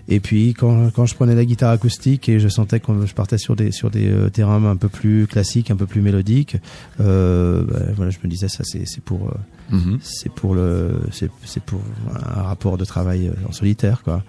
[0.08, 3.36] Et puis quand, quand je prenais la guitare acoustique et je sentais que je partais
[3.38, 6.56] sur des sur des euh, terrains un peu plus classiques, un peu plus mélodiques,
[7.00, 9.34] euh, bah, voilà, je me disais ça c'est c'est pour euh,
[9.70, 9.98] Mhm.
[10.00, 11.82] c'est pour le c'est c'est pour
[12.14, 14.22] un rapport de travail euh, en solitaire quoi.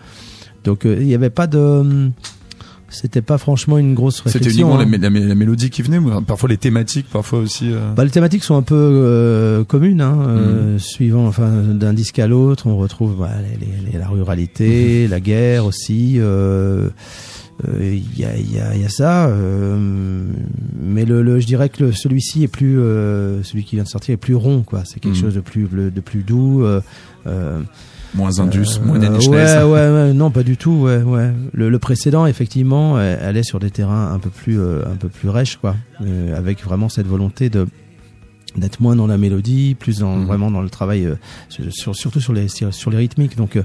[0.66, 2.12] Donc il n'y avait pas de
[2.92, 4.68] c'était pas franchement une grosse C'était réflexion.
[4.68, 5.00] uniquement la, hein.
[5.02, 7.72] la mé- la mélodie qui venait, ou parfois les thématiques, parfois aussi.
[7.72, 12.20] euh, Bah, les thématiques sont un peu euh, communes, hein, euh, suivant, enfin, d'un disque
[12.20, 16.16] à l'autre, on retrouve bah, les- les- les- la ruralité, la guerre aussi.
[16.18, 16.90] euh,
[17.68, 19.78] euh, Il y, a, y, a, y a ça, euh,
[20.82, 24.14] mais le, le, je dirais que celui-ci est plus, euh, celui qui vient de sortir
[24.14, 24.84] est plus rond, quoi.
[24.86, 25.22] C'est quelque Mhm.
[25.22, 26.64] chose de plus, de plus doux.
[28.16, 30.72] Euh, euh, moins indus, euh, moins Nine Inch ouais, ouais, non, pas du tout.
[30.72, 31.32] Ouais, ouais.
[31.54, 35.10] Le, le précédent, effectivement, euh, allait sur des terrains un peu plus, euh, un peu
[35.10, 37.68] plus rêches, quoi, euh, avec vraiment cette volonté de
[38.58, 40.26] d'être moins dans la mélodie, plus dans, Mhm.
[40.26, 41.16] vraiment dans le travail, euh,
[41.70, 43.38] sur, surtout sur les sur, les rythmiques.
[43.38, 43.64] Donc, euh,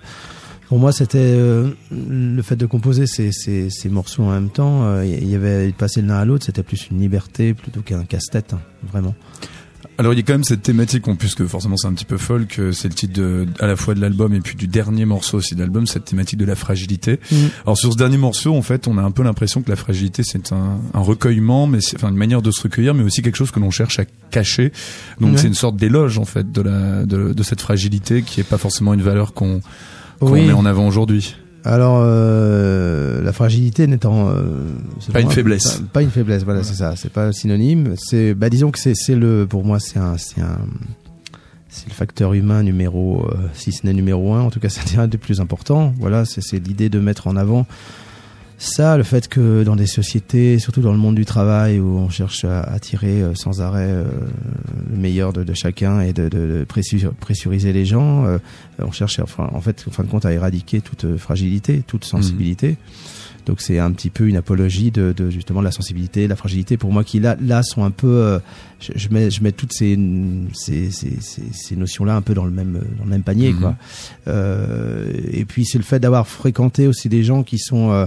[0.68, 4.82] pour moi, c'était euh, le fait de composer ces, ces, ces morceaux en même temps.
[4.84, 8.04] euh, Il y avait passer de l'un à l'autre, c'était plus une liberté plutôt qu'un
[8.04, 8.60] casse-tête, hein,
[8.92, 9.14] vraiment.
[9.96, 12.04] Alors il y a quand même cette thématique, en plus que forcément c'est un petit
[12.04, 12.16] peu
[12.48, 15.38] que c'est le titre de, à la fois de l'album et puis du dernier morceau
[15.38, 17.20] aussi de l'album, cette thématique de la fragilité.
[17.30, 17.50] Mhm.
[17.64, 20.22] Alors sur ce dernier morceau, en fait, on a un peu l'impression que la fragilité
[20.24, 23.36] c'est un, un recueillement, mais c'est enfin une manière de se recueillir, mais aussi quelque
[23.36, 24.72] chose que l'on cherche à cacher.
[25.20, 28.44] Donc c'est une sorte d'éloge en fait de la de, de cette fragilité qui est
[28.44, 29.60] pas forcément une valeur qu'on
[30.18, 30.46] qu'on Oui.
[30.46, 31.36] met en avant aujourd'hui.
[31.64, 34.42] Alors, euh, la fragilité n'étant euh,
[35.12, 35.78] Pas une faiblesse.
[35.78, 36.94] Pas, pas une faiblesse, voilà, c'est ça.
[36.96, 37.94] C'est pas synonyme.
[37.96, 40.58] C'est, bah, disons que c'est, c'est le, pour moi, c'est un, c'est un,
[41.70, 44.42] c'est le facteur humain numéro, euh, si ce n'est numéro un.
[44.42, 45.94] En tout cas, c'est un des plus importants.
[45.98, 47.66] Voilà, c'est, c'est l'idée de mettre en avant
[48.58, 52.08] ça, le fait que dans des sociétés, surtout dans le monde du travail, où on
[52.08, 54.04] cherche à, à tirer euh, sans arrêt euh,
[54.90, 58.38] le meilleur de, de chacun et de, de, de pressur- pressuriser les gens, euh,
[58.78, 62.76] on cherche, enfin, en fait, en fin de compte, à éradiquer toute fragilité, toute sensibilité.
[63.46, 66.36] Donc c'est un petit peu une apologie de, de justement de la sensibilité, de la
[66.36, 66.78] fragilité.
[66.78, 68.38] Pour moi, qui là, là sont un peu, euh,
[68.80, 69.98] je, je mets, je mets toutes ces
[70.54, 73.60] ces, ces, ces, ces notions-là un peu dans le même dans le même panier, Mhm.
[73.60, 73.76] quoi.
[74.28, 78.06] Euh, et puis c'est le fait d'avoir fréquenté aussi des gens qui sont euh,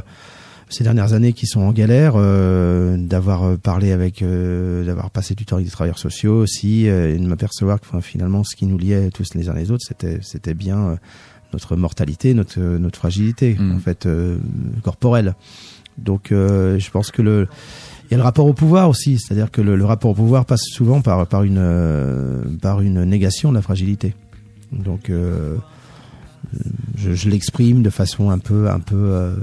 [0.69, 5.33] ces dernières années qui sont en galère, euh, d'avoir euh, parlé avec, euh, d'avoir passé
[5.33, 8.55] du temps avec des travailleurs sociaux aussi, euh, et de m'apercevoir que enfin, finalement ce
[8.55, 10.95] qui nous liait tous les uns les autres, c'était c'était bien euh,
[11.53, 13.75] notre mortalité, notre notre fragilité Mhm.
[13.75, 14.37] en fait euh,
[14.83, 15.35] corporelle.
[15.97, 17.47] Donc euh, je pense que le
[18.09, 20.45] il y a le rapport au pouvoir aussi, c'est-à-dire que le, le rapport au pouvoir
[20.45, 24.13] passe souvent par par une euh, par une négation de la fragilité.
[24.73, 25.55] Donc euh,
[26.97, 29.33] je, je l'exprime de façon un peu un peu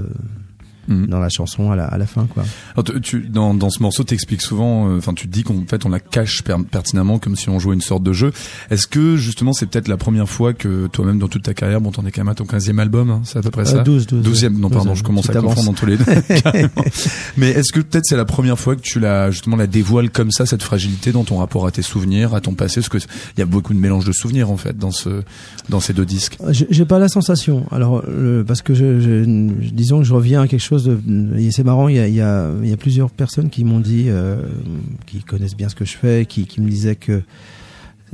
[0.89, 1.07] euh, Mhm.
[1.07, 2.43] dans la chanson à la, à la fin quoi.
[2.75, 5.63] Alors, tu, tu- dans, dans ce morceau, t'expliques souvent, euh, enfin, tu te dis qu'en
[5.67, 8.31] fait, on la cache per- pertinemment comme si on jouait une sorte de jeu.
[8.69, 11.91] Est-ce que justement, c'est peut-être la première fois que toi-même, dans toute ta carrière, bon,
[11.91, 13.83] t'en es quand même à ton 15e album, hein, c'est à peu près ça Euh,
[13.83, 16.05] 12 12 12e, non, pardon, je commence à confondre dans tous les deux.
[17.37, 20.31] Mais est-ce que peut-être c'est la première fois que tu la, justement, la dévoiles comme
[20.31, 22.81] ça, cette fragilité dans ton rapport à tes souvenirs, à ton passé?
[22.81, 25.21] Parce que il y a beaucoup de mélange de souvenirs, en fait, dans ce,
[25.69, 26.37] dans ces deux disques.
[26.49, 27.65] J'ai pas la sensation.
[27.71, 29.23] Alors le- parce que je, je-
[29.71, 30.99] disons que je reviens à quelque chose de
[31.37, 31.87] et c'est marrant.
[31.87, 34.37] Il y a, il y a il y a plusieurs personnes qui m'ont dit euh,
[35.05, 37.21] qui connaissent bien ce que je fais, qui qui me disaient que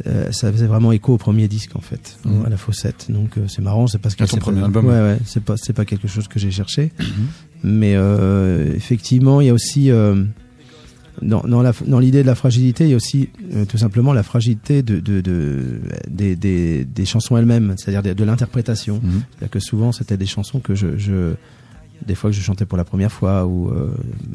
[0.07, 2.45] euh, ça faisait vraiment écho au premier disque en fait, Mhm.
[2.45, 3.07] à la Fossette.
[3.09, 4.85] Donc euh, c'est marrant, c'est parce que c'est pas, album.
[4.85, 6.91] Ouais ouais, c'est pas c'est pas quelque chose que j'ai cherché.
[7.63, 9.89] Mais euh, effectivement, il y a aussi
[11.21, 13.29] dans, dans, la, dans l'idée de la fragilité, il y a aussi
[13.69, 18.23] tout simplement la fragilité de, de, de, des, des, des chansons elles-mêmes, c'est-à-dire de, de
[18.23, 18.95] l'interprétation.
[19.03, 19.21] Mhm.
[19.31, 21.33] C'est-à-dire que souvent, c'était des chansons que je, je,
[22.05, 23.89] des fois que je chantais pour la première fois ou euh,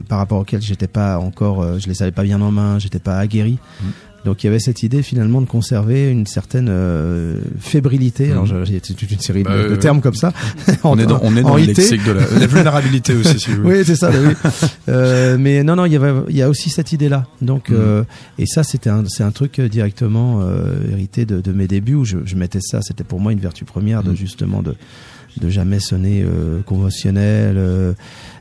[0.08, 2.98] par rapport auxquels j'étais pas encore, euh, je les avais pas bien en main, j'étais
[3.00, 3.58] pas aguerri.
[3.82, 3.90] Mhm.
[4.24, 8.32] Donc il y avait cette idée finalement de conserver une certaine euh, fébrilité.
[8.32, 8.64] Alors Mhm.
[8.64, 10.32] je- j'ai toute une série de, Bah, de euh, termes comme ça.
[10.82, 13.78] On est dans, on est dans de la, la vulnérabilité aussi, si vous voulez.
[13.78, 14.10] Oui, c'est ça.
[14.10, 14.34] oui.
[14.88, 17.26] Euh, mais non, non, il y avait, il y a aussi cette idée-là.
[17.42, 17.76] Donc, Mhm.
[17.78, 18.02] euh,
[18.38, 22.04] et ça, c'était un, c'est un truc directement euh, hérité de, de mes débuts où
[22.04, 22.80] je, je mettais ça.
[22.82, 24.16] C'était pour moi une vertu première de Mhm.
[24.16, 24.74] justement de
[25.40, 27.92] de jamais sonner euh, conventionnel, euh,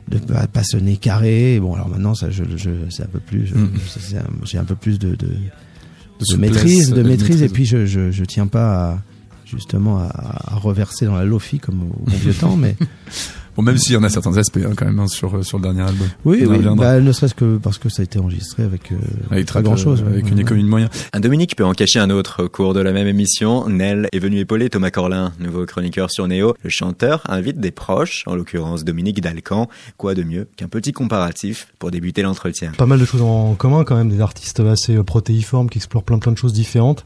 [0.08, 1.58] de pas, pas sonner carré.
[1.60, 4.98] Bon, alors maintenant, ça, je, je, c'est un peu plus, un- j'ai un peu plus
[4.98, 8.98] de, de, de maîtrise, de maîtrise, et puis je, je, je tiens pas à,
[9.44, 10.08] justement à,
[10.52, 12.74] à reverser dans la lofi comme au bon vieux temps, mais
[13.56, 15.62] Bon, même s'il y en a certains aspects hein, quand même hein, sur sur le
[15.62, 16.08] dernier album.
[16.24, 18.96] oui, oui, bah, ne serait-ce que parce que ça a été enregistré avec, euh,
[19.30, 20.90] avec pas grand chose, avec une économie de moyens.
[21.12, 22.44] Un Dominique peut en cacher un autre.
[22.44, 26.28] Au cours de la même émission, Nel est venu épauler Thomas Corlin, nouveau chroniqueur sur
[26.28, 26.54] Néo.
[26.62, 29.68] Le chanteur invite des proches, en l'occurrence Dominique Dalcan.
[29.96, 32.72] Quoi de mieux qu'un petit comparatif pour débuter l'entretien?
[32.76, 36.04] Pas mal de choses en commun quand même, des artistes assez euh, protéiformes qui explorent
[36.04, 37.04] plein plein de choses différentes,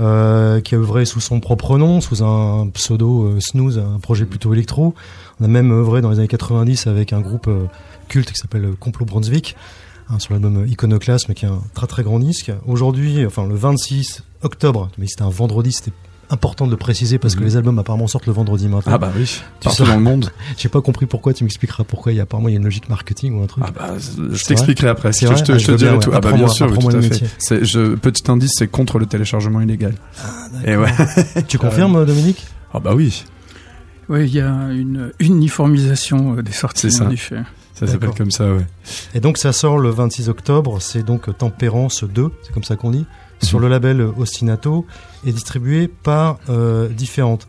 [0.00, 4.24] euh, qui a œuvré sous son propre nom, sous un pseudo euh, Snooze, un projet
[4.24, 4.94] plutôt électro.
[5.44, 7.66] On a même œuvré dans les années 90 avec un groupe euh,
[8.08, 9.56] culte qui s'appelle euh, Complot Brunswick,
[10.08, 12.50] hein, sur l'album euh, Iconoclasme, qui est un très très grand disque.
[12.66, 15.92] Aujourd'hui, enfin le 26 octobre, mais c'était un vendredi, c'était
[16.30, 17.46] important de le préciser parce que Mhm.
[17.46, 18.94] les albums apparemment sortent le vendredi maintenant.
[18.94, 19.24] Ah bah oui,
[19.60, 20.30] Tu partout dans le monde.
[20.56, 22.64] J'ai pas compris pourquoi, tu m'expliqueras pourquoi, il y a apparemment il y a une
[22.64, 23.64] logique marketing ou un truc.
[23.66, 25.12] Ah bah, je t'expliquerai après.
[25.12, 25.98] C'est Je, te, Ah, je te bien, dirai ouais.
[26.00, 26.10] tout.
[26.14, 27.26] Ah bah bien sûr, oui, tout à fait.
[27.36, 29.94] C'est, je, petit indice, c'est contre le téléchargement illégal.
[30.64, 30.90] Et ouais.
[31.46, 32.46] Tu confirmes, Dominique?
[32.72, 33.24] Ah bah oui,
[34.08, 37.04] Oui, il y a une uniformisation euh, des sorties, C'est ça.
[37.06, 37.38] en effet.
[37.74, 38.66] ça s'appelle comme ça, ouais.
[39.14, 42.90] Et donc ça sort le 26 octobre, c'est donc Tempérance 2, c'est comme ça qu'on
[42.90, 43.06] dit,
[43.42, 43.64] sur Mhm.
[43.64, 44.86] le label Ostinato
[45.26, 47.46] et distribué par euh, Différentes.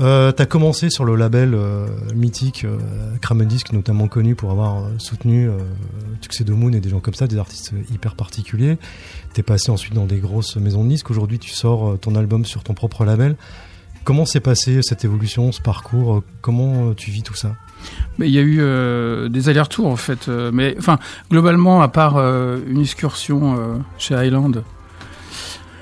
[0.00, 5.46] Euh, T'as commencé sur le label euh, mythique euh, Disc, notamment connu pour avoir soutenu
[5.50, 5.58] euh,
[6.42, 8.78] de Moon et des gens comme ça, des artistes hyper particuliers.
[9.34, 11.10] T'es passé ensuite dans des grosses maisons de disques.
[11.10, 13.36] Aujourd'hui, tu sors euh, ton album sur ton propre label.
[14.04, 16.22] Comment s'est passé cette évolution, ce parcours?
[16.40, 17.54] Comment euh, tu vis tout ça?
[18.18, 20.28] Mais il y a eu euh, des allers-retours en fait.
[20.28, 20.98] euh, mais enfin,
[21.30, 24.62] globalement, à part euh, une excursion euh, chez Highland,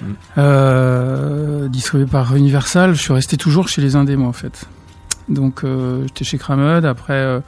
[0.00, 0.04] Mm.
[0.38, 4.66] euh, distribuée par Universal, je suis resté toujours chez les indés moi en fait.
[5.28, 7.40] Donc euh, j'étais chez Cramud, après euh,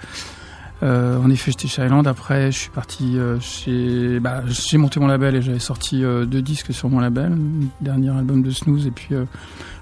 [0.82, 4.18] euh, en effet j'étais chez Highland, après je suis parti euh, chez...
[4.18, 7.68] Bah, j'ai monté mon label et j'avais sorti euh, deux disques sur mon label, le
[7.84, 9.26] dernier album de Snooze et puis euh,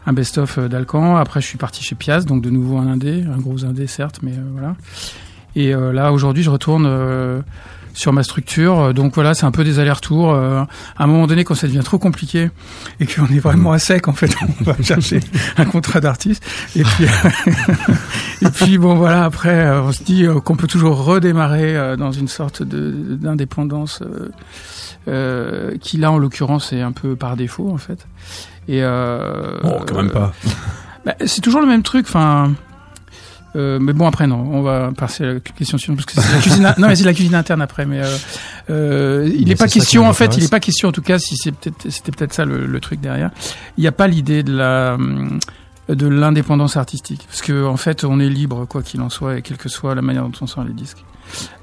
[0.09, 1.17] un best-of euh, d'Alcan.
[1.17, 4.21] Après je suis parti chez Piaz, donc de nouveau un indé, un gros indé certes,
[4.23, 4.75] mais euh, voilà.
[5.55, 7.45] Et euh, là aujourd'hui je retourne
[7.95, 10.33] sur ma structure, donc voilà c'est un peu des allers-retours.
[10.33, 12.51] À un moment donné quand ça devient trop compliqué
[13.01, 15.21] et qu'on est vraiment à sec en fait, on va chercher
[15.57, 16.45] un contrat d'artiste.
[16.77, 16.85] Et
[18.55, 24.03] puis bon voilà après on se dit qu'on peut toujours redémarrer dans une sorte d'indépendance
[25.81, 28.07] qui là en l'occurrence est un peu par défaut en fait.
[28.69, 30.33] Et euh, Oh, quand même pas.
[31.05, 32.07] bah, c'est toujours le même truc.
[32.09, 32.53] Enfin,
[33.57, 36.35] euh, mais bon après non, on va passer à la question suivante parce que c'est
[36.35, 36.75] la cuisine.
[36.79, 37.87] non mais c'est la cuisine interne après.
[37.87, 38.17] Mais euh,
[38.71, 40.37] euh, il n'est pas question en fait.
[40.37, 42.81] Il n'est pas question en tout cas si c'est peut-être c'était peut-être ça le, le
[42.81, 43.31] truc derrière.
[43.77, 44.97] Il n'y a pas l'idée de la
[45.89, 49.43] de l'indépendance artistique parce que en fait on est libre quoi qu'il en soit et
[49.43, 51.03] quelle que soit la manière dont on sort les disques.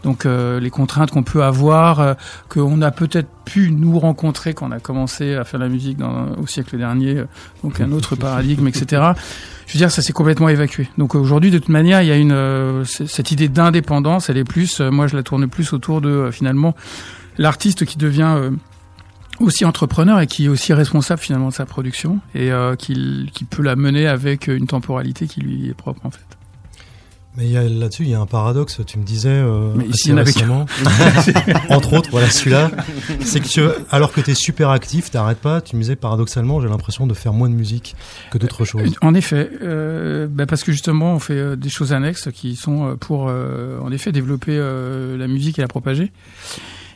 [0.03, 2.13] Donc euh, les contraintes qu'on peut avoir, euh,
[2.49, 5.99] qu'on a peut-être pu nous rencontrer quand on a commencé à faire la musique
[6.38, 7.28] au siècle dernier, euh,
[7.63, 9.03] donc un autre paradigme, etc.
[9.68, 10.89] Je veux dire, ça s'est complètement évacué.
[10.97, 14.82] Donc aujourd'hui, de toute manière, il y a euh, cette idée d'indépendance, elle est plus,
[14.82, 16.76] euh, moi je la tourne plus autour de finalement
[17.38, 18.51] l'artiste qui devient
[19.39, 22.49] aussi entrepreneur et qui est aussi responsable finalement de sa production et
[22.80, 26.35] qui peut la mener avec une temporalité qui lui est propre en fait.
[27.38, 28.80] Mais là-dessus, il y a un paradoxe.
[28.86, 30.66] Tu me disais euh, Mais ici, assez récemment,
[31.70, 32.72] entre autres, voilà celui-là,
[33.22, 33.62] c'est que tu,
[33.92, 35.62] alors que tu es super actif, t'arrêtes pas.
[35.62, 37.96] Tu me disais paradoxalement, j'ai l'impression de faire moins de musique
[38.32, 38.96] que d'autres choses.
[39.02, 42.88] En effet, euh, bah parce que justement, on fait euh, des choses annexes qui sont
[42.88, 46.12] euh, pour, euh, en effet, développer euh, la musique et la propager.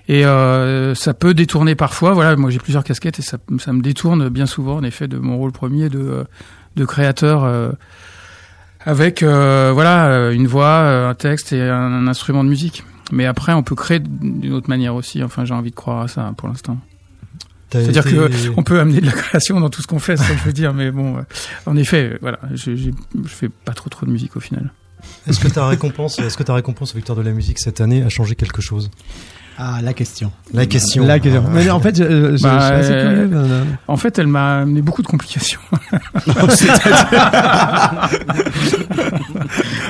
[0.07, 2.13] Et euh, ça peut détourner parfois.
[2.13, 5.17] Voilà, moi j'ai plusieurs casquettes et ça, ça me détourne bien souvent, en effet, de
[5.17, 6.23] mon rôle premier de, euh,
[6.75, 7.43] de créateur.
[8.85, 12.83] Avec euh, voilà euh, une voix, euh, un texte et un, un instrument de musique.
[13.11, 15.23] Mais après, on peut créer d'une autre manière aussi.
[15.23, 16.77] Enfin, j'ai envie de croire à ça pour l'instant.
[17.71, 20.25] C'est-à-dire été- que on peut amener de la création dans tout ce qu'on fait, ça
[20.35, 20.73] je veux dire.
[20.73, 21.21] Mais bon, euh,
[21.65, 24.71] en effet, voilà, je, j'ai- je fais pas trop trop de musique au final.
[25.27, 28.03] Est-ce que ta récompense, est-ce que ta récompense aux victoires de la musique cette année
[28.03, 28.89] a changé quelque chose?
[29.61, 30.31] Ah, la question.
[30.53, 31.05] La question.
[31.05, 31.43] La question.
[31.45, 31.51] Ah.
[31.53, 33.29] Mais en fait, je, je- je Bah, suis assez euh, curieux.
[33.35, 35.59] euh, En fait, elle m'a amené beaucoup de complications.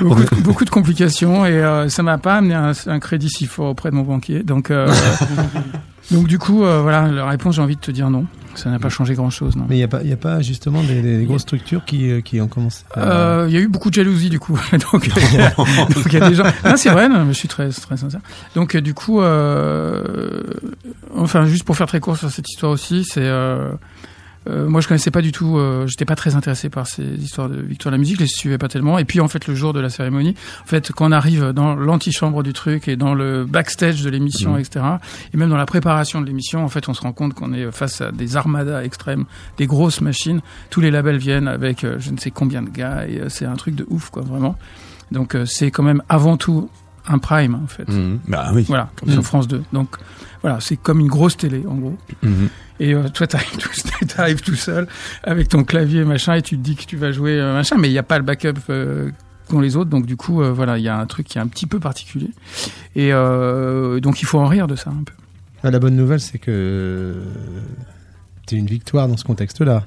[0.02, 3.46] beaucoup, de, beaucoup de complications et euh, ça m'a pas amené un, un crédit si
[3.46, 4.44] fort auprès de mon banquier.
[4.44, 4.92] Donc, euh,
[6.12, 8.26] donc du coup, euh, voilà, la réponse, j'ai envie de te dire non.
[8.56, 9.66] Ça n'a pas changé grand-chose, non.
[9.70, 12.10] Mais il n'y a, pas- il y a pas justement des, des grosses structures qui,
[12.12, 13.00] euh, qui ont commencé à...
[13.02, 14.58] Euh, Il y a eu beaucoup de jalousie du coup.
[14.92, 15.08] donc,
[15.94, 16.44] donc il y a des gens.
[16.66, 17.08] Non, c'est vrai.
[17.08, 18.20] non, je suis très très sincère.
[18.56, 20.42] Donc euh, du coup, euh,
[21.16, 23.30] enfin juste pour faire très court sur cette histoire aussi, c'est
[24.48, 25.58] euh, moi je connaissais pas du tout.
[25.58, 28.16] Euh, J'étais pas très intéressé par ces histoires de victoire de la musique.
[28.18, 28.98] Je les suivais pas tellement.
[28.98, 31.76] Et puis en fait le jour de la cérémonie, en fait quand on arrive dans
[31.76, 34.60] l'antichambre du truc et dans le backstage de l'émission, Mhm.
[34.60, 34.86] etc.
[35.34, 37.70] Et même dans la préparation de l'émission, en fait on se rend compte qu'on est
[37.72, 39.26] face à des armadas extrêmes,
[39.58, 40.42] des grosses machines.
[40.70, 43.46] Tous les labels viennent avec euh, je ne sais combien de gars et euh, c'est
[43.46, 44.56] un truc de ouf quoi vraiment.
[45.12, 46.70] Donc c'est quand même avant tout
[47.08, 47.88] un prime en fait.
[47.90, 48.20] Mhm.
[48.28, 48.64] Bah oui.
[48.68, 49.64] Voilà, comme sur France 2.
[49.74, 49.98] Donc
[50.42, 51.98] voilà, c'est comme une grosse télé en gros.
[52.24, 52.50] Mhm.
[52.80, 53.70] Et euh, toi, t'arrives tout,
[54.52, 54.88] tout seul
[55.24, 57.90] avec ton clavier machin et tu te dis que tu vas jouer euh, machin, mais
[57.90, 59.10] il n'y a pas le backup euh,
[59.50, 59.90] qu'ont les autres.
[59.90, 61.80] Donc du coup, euh, voilà, il y a un truc qui est un petit peu
[61.80, 62.30] particulier.
[62.96, 65.14] Et donc il faut en rire de ça un peu.
[65.64, 67.16] Ah, la bonne nouvelle, c'est que
[68.48, 69.84] c'est une victoire dans ce contexte-là.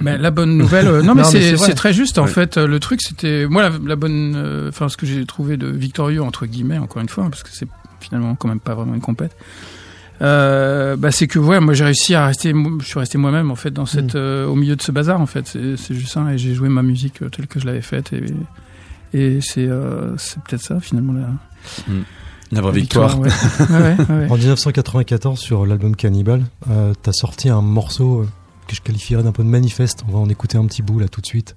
[0.00, 2.28] Mais la bonne nouvelle, euh, non mais Non, mais c'est très juste en Ouais.
[2.30, 2.56] fait.
[2.58, 5.68] euh, Le truc c'était moi la, la bonne, euh, enfin ce que j'ai trouvé de
[5.68, 7.68] victorieux entre guillemets encore une fois, hein, parce que c'est
[8.00, 9.36] finalement quand même pas vraiment une compète.
[10.22, 13.56] Euh, bah c'est que ouais, moi j'ai réussi à rester, je suis resté moi-même en
[13.56, 15.46] fait dans cette, euh, au milieu de ce bazar en fait.
[15.48, 18.22] C'est juste ça et j'ai joué ma musique euh, telle que je l'avais faite et
[19.14, 21.28] et c'est euh, c'est peut-être ça finalement la.
[22.52, 23.20] La vraie victoire.
[23.20, 23.76] victoire, ouais.
[23.76, 24.26] Ouais, ouais, ouais.
[24.30, 28.26] En 1994, sur l'album Cannibal, euh, t'as sorti un morceau
[28.68, 30.04] que je qualifierais d'un peu de manifeste.
[30.08, 31.56] On va en écouter un petit bout là tout de suite.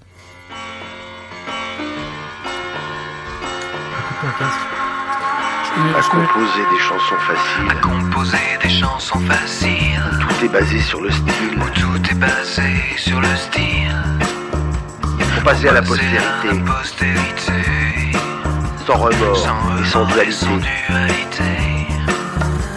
[5.77, 7.69] À composer des chansons faciles.
[7.69, 10.01] À composer des chansons faciles.
[10.19, 11.59] Tout est basé sur le style.
[11.75, 12.63] tout est basé
[12.97, 13.95] sur le style.
[15.01, 16.33] Pour passer à la postérité.
[18.87, 19.47] Sans remords
[20.25, 21.43] et sans dualité.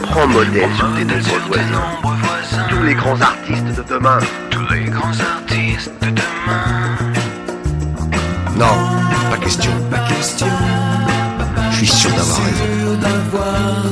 [0.03, 2.67] Prends modèle sur tes nombreux voisins.
[2.69, 4.19] Tous les grands artistes de demain.
[4.51, 6.97] Tous les grands artistes de demain.
[8.57, 8.67] Non,
[9.31, 9.73] pas question.
[9.91, 10.47] Pas question.
[11.81, 12.43] Je suis sûr d'avoir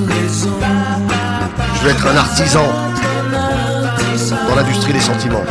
[0.09, 0.51] raison.
[1.75, 2.65] Je veux être un artisan
[4.47, 5.45] dans l'industrie des sentiments.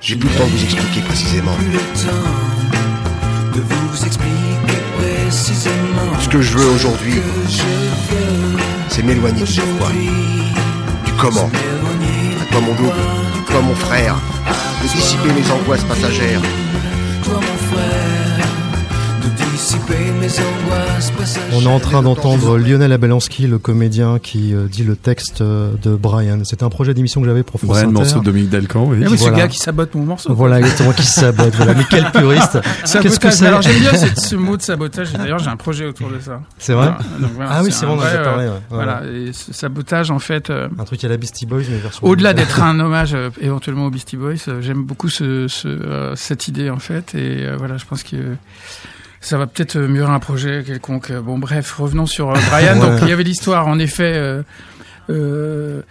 [0.00, 1.56] J'ai plus le temps de vous expliquer précisément.
[6.20, 7.20] Ce que je veux aujourd'hui,
[8.88, 9.90] c'est m'éloigner du pourquoi,
[11.04, 11.50] du comment.
[12.40, 12.92] À toi mon double,
[13.48, 14.14] toi mon frère,
[14.80, 16.40] de dissiper mes angoisses passagères.
[21.52, 25.72] On est en train d'entendre Lionel Abelansky, le comédien qui euh, dit le texte euh,
[25.82, 26.40] de Brian.
[26.44, 27.92] C'était un projet d'émission que j'avais pour France Brian, Inter.
[27.92, 29.02] morceau de Dominique Dalcan, oui.
[29.04, 30.34] Ah oui, ce gars qui sabote mon morceau.
[30.34, 31.54] Voilà, exactement, qui sabote.
[31.54, 32.58] Voilà, mais quel puriste.
[33.02, 35.12] Qu'est-ce que c'est Alors j'aime bien ce, ce mot de sabotage.
[35.12, 36.40] D'ailleurs, j'ai un projet autour de ça.
[36.58, 36.98] C'est vrai Voilà.
[37.20, 38.60] Donc, voilà, Ah oui, c'est vrai, on en a parlé, euh, ouais.
[38.70, 39.02] Voilà.
[39.12, 40.50] Et ce sabotage, en fait.
[40.50, 42.06] euh, Un truc à la Beastie Boys, mais version.
[42.06, 46.14] Au-delà d'être un hommage euh, éventuellement aux Beastie Boys, euh, j'aime beaucoup ce, ce, euh,
[46.16, 48.16] cette idée en fait, et euh, voilà, je pense que
[49.24, 51.10] ça va peut-être euh, mûrir un projet quelconque.
[51.10, 52.74] Euh, Bon, bref, revenons sur euh, Brian.
[52.80, 52.80] Ouais.
[52.80, 54.12] Donc, il y avait l'histoire, en effet.
[54.14, 54.42] Euh,
[55.10, 55.82] euh,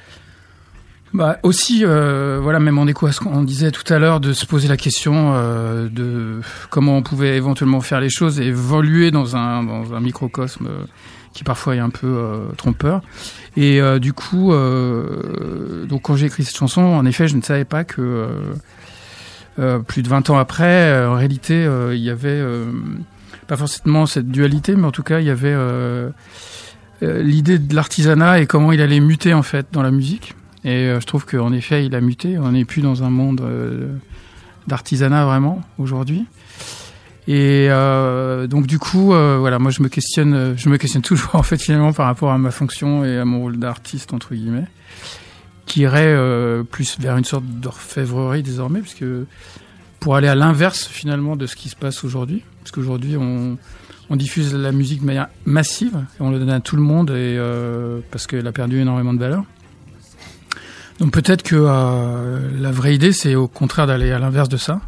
[1.14, 4.34] bah, aussi, euh, voilà, même en écho à ce qu'on disait tout à l'heure, de
[4.34, 9.12] se poser la question euh, de comment on pouvait éventuellement faire les choses et évoluer
[9.12, 10.68] dans un, dans un microcosme
[11.34, 13.02] qui parfois est un peu trompeur.
[13.58, 17.42] Et euh, du coup, euh, donc quand j'ai écrit cette chanson, en effet, je ne
[17.42, 18.28] savais pas que euh,
[19.60, 22.66] euh, plus de 20 ans après, en réalité, il y avait euh,
[23.44, 26.10] pas forcément cette dualité, mais en tout cas, il y avait euh,
[27.02, 30.36] euh, l'idée de l'artisanat et comment il allait muter en fait dans la musique.
[30.64, 32.38] Et euh, je trouve qu'en effet, il a muté.
[32.38, 33.42] On n'est plus dans un monde
[34.68, 36.26] d'artisanat vraiment aujourd'hui.
[37.28, 37.70] Et
[38.50, 41.94] donc du coup, voilà, moi je me questionne, je me questionne toujours en fait finalement
[41.94, 44.68] par rapport à ma fonction et à mon rôle d'artiste entre guillemets,
[45.66, 46.18] qui irait
[46.70, 49.06] plus vers une sorte d'orfèvrerie désormais, puisque
[50.02, 53.58] pour aller à l'inverse finalement de ce qui se passe aujourd'hui, parce qu'aujourd'hui on,
[54.16, 58.00] diffuse la musique de manière massive et on le donne à tout le monde euh,
[58.12, 59.44] parce qu'elle a perdu énormément de valeur.
[61.00, 64.82] Donc peut-être que euh, la vraie idée c'est au contraire d'aller à l'inverse de ça.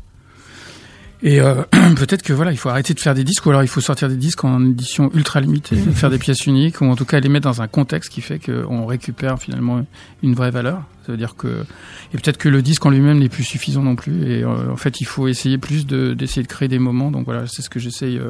[1.26, 3.68] Et euh, peut-être que voilà, il faut arrêter de faire des disques, ou alors il
[3.68, 7.06] faut sortir des disques en édition ultra limitée, faire des pièces uniques, ou en tout
[7.06, 9.84] cas les mettre dans un contexte qui fait qu'on récupère finalement
[10.22, 10.84] une vraie valeur.
[11.04, 11.66] Ça veut dire que
[12.14, 14.32] et peut-être que le disque en lui-même n'est plus suffisant non plus.
[14.32, 17.10] Et euh, en fait, il faut essayer plus de d'essayer de créer des moments.
[17.10, 18.30] Donc voilà, c'est ce que j'essaye euh,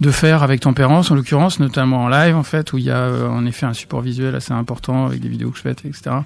[0.00, 2.98] de faire avec Tempérance, en l'occurrence, notamment en live en fait, où il y a
[2.98, 6.16] euh, en effet un support visuel assez important avec des vidéos que je fais, etc.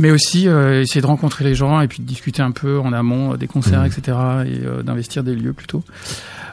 [0.00, 2.92] Mais aussi euh, essayer de rencontrer les gens et puis de discuter un peu en
[2.92, 4.00] amont euh, des concerts, etc.
[4.46, 5.84] Et euh, d'investir des lieux plutôt.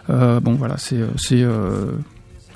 [0.09, 1.43] Bon voilà, c'est c'est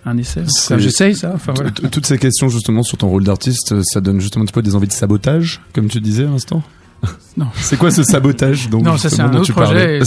[0.06, 0.44] un essai.
[0.78, 1.32] J'essaye ça.
[1.34, 1.72] Enfin voilà.
[1.72, 4.62] T- Toutes ces questions justement sur ton rôle d'artiste, ça donne justement un petit peu
[4.62, 6.62] des envies de sabotage, comme tu disais à l'instant?
[7.38, 7.48] Non.
[7.56, 10.02] C'est quoi ce sabotage donc Non, ça, c'est un autre projet,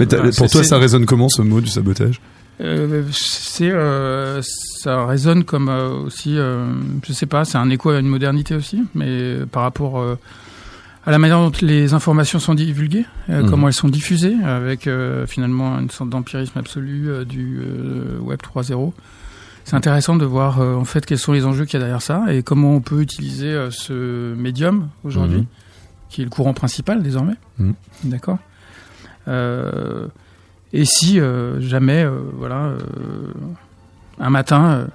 [0.00, 2.20] Mais pour toi, ça résonne comment ce mot du sabotage?
[2.60, 4.40] Euh, c'est euh,
[4.84, 6.66] ça résonne comme euh, aussi euh,
[7.06, 10.18] je sais pas c'est un écho à une modernité aussi mais par rapport euh,
[11.06, 13.50] à la manière dont les informations sont divulguées euh, Mhm.
[13.50, 17.60] comment elles sont diffusées avec euh, finalement une sorte d'empirisme absolu euh, du
[18.20, 18.92] web 3.0
[19.64, 22.24] c'est intéressant de voir en fait quels sont les enjeux qu'il y a derrière ça
[22.28, 25.46] et comment on peut utiliser ce médium aujourd'hui Mhm.
[26.10, 27.72] qui est le courant principal désormais Mhm.
[28.04, 28.38] d'accord
[30.76, 31.18] et si
[31.60, 32.04] jamais,
[32.36, 32.72] voilà,
[34.18, 34.86] un matin, euh,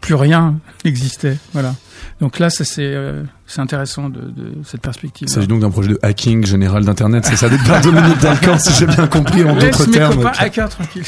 [0.00, 1.74] plus rien n'existait, voilà.
[2.20, 3.22] Donc là, ça, c'est euh,
[3.58, 5.28] intéressant de, de cette perspective.
[5.28, 8.72] Il s'agit donc d'un projet de hacking général d'internet, c'est ça par Dominique Dalcan, si
[8.74, 10.16] j'ai bien compris en Laisse d'autres mes termes.
[10.16, 11.02] copains hackers tranquilles.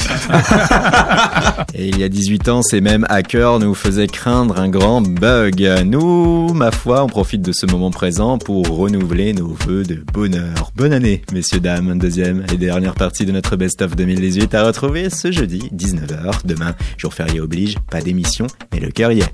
[1.73, 5.67] Et il y a 18 ans, ces mêmes hackers nous faisaient craindre un grand bug.
[5.85, 10.71] Nous, ma foi, on profite de ce moment présent pour renouveler nos vœux de bonheur.
[10.75, 11.97] Bonne année, messieurs, dames.
[11.97, 16.45] Deuxième et dernière partie de notre best-of 2018 à retrouver ce jeudi, 19h.
[16.45, 19.33] Demain, jour férié oblige, pas d'émission, mais le cœur y est.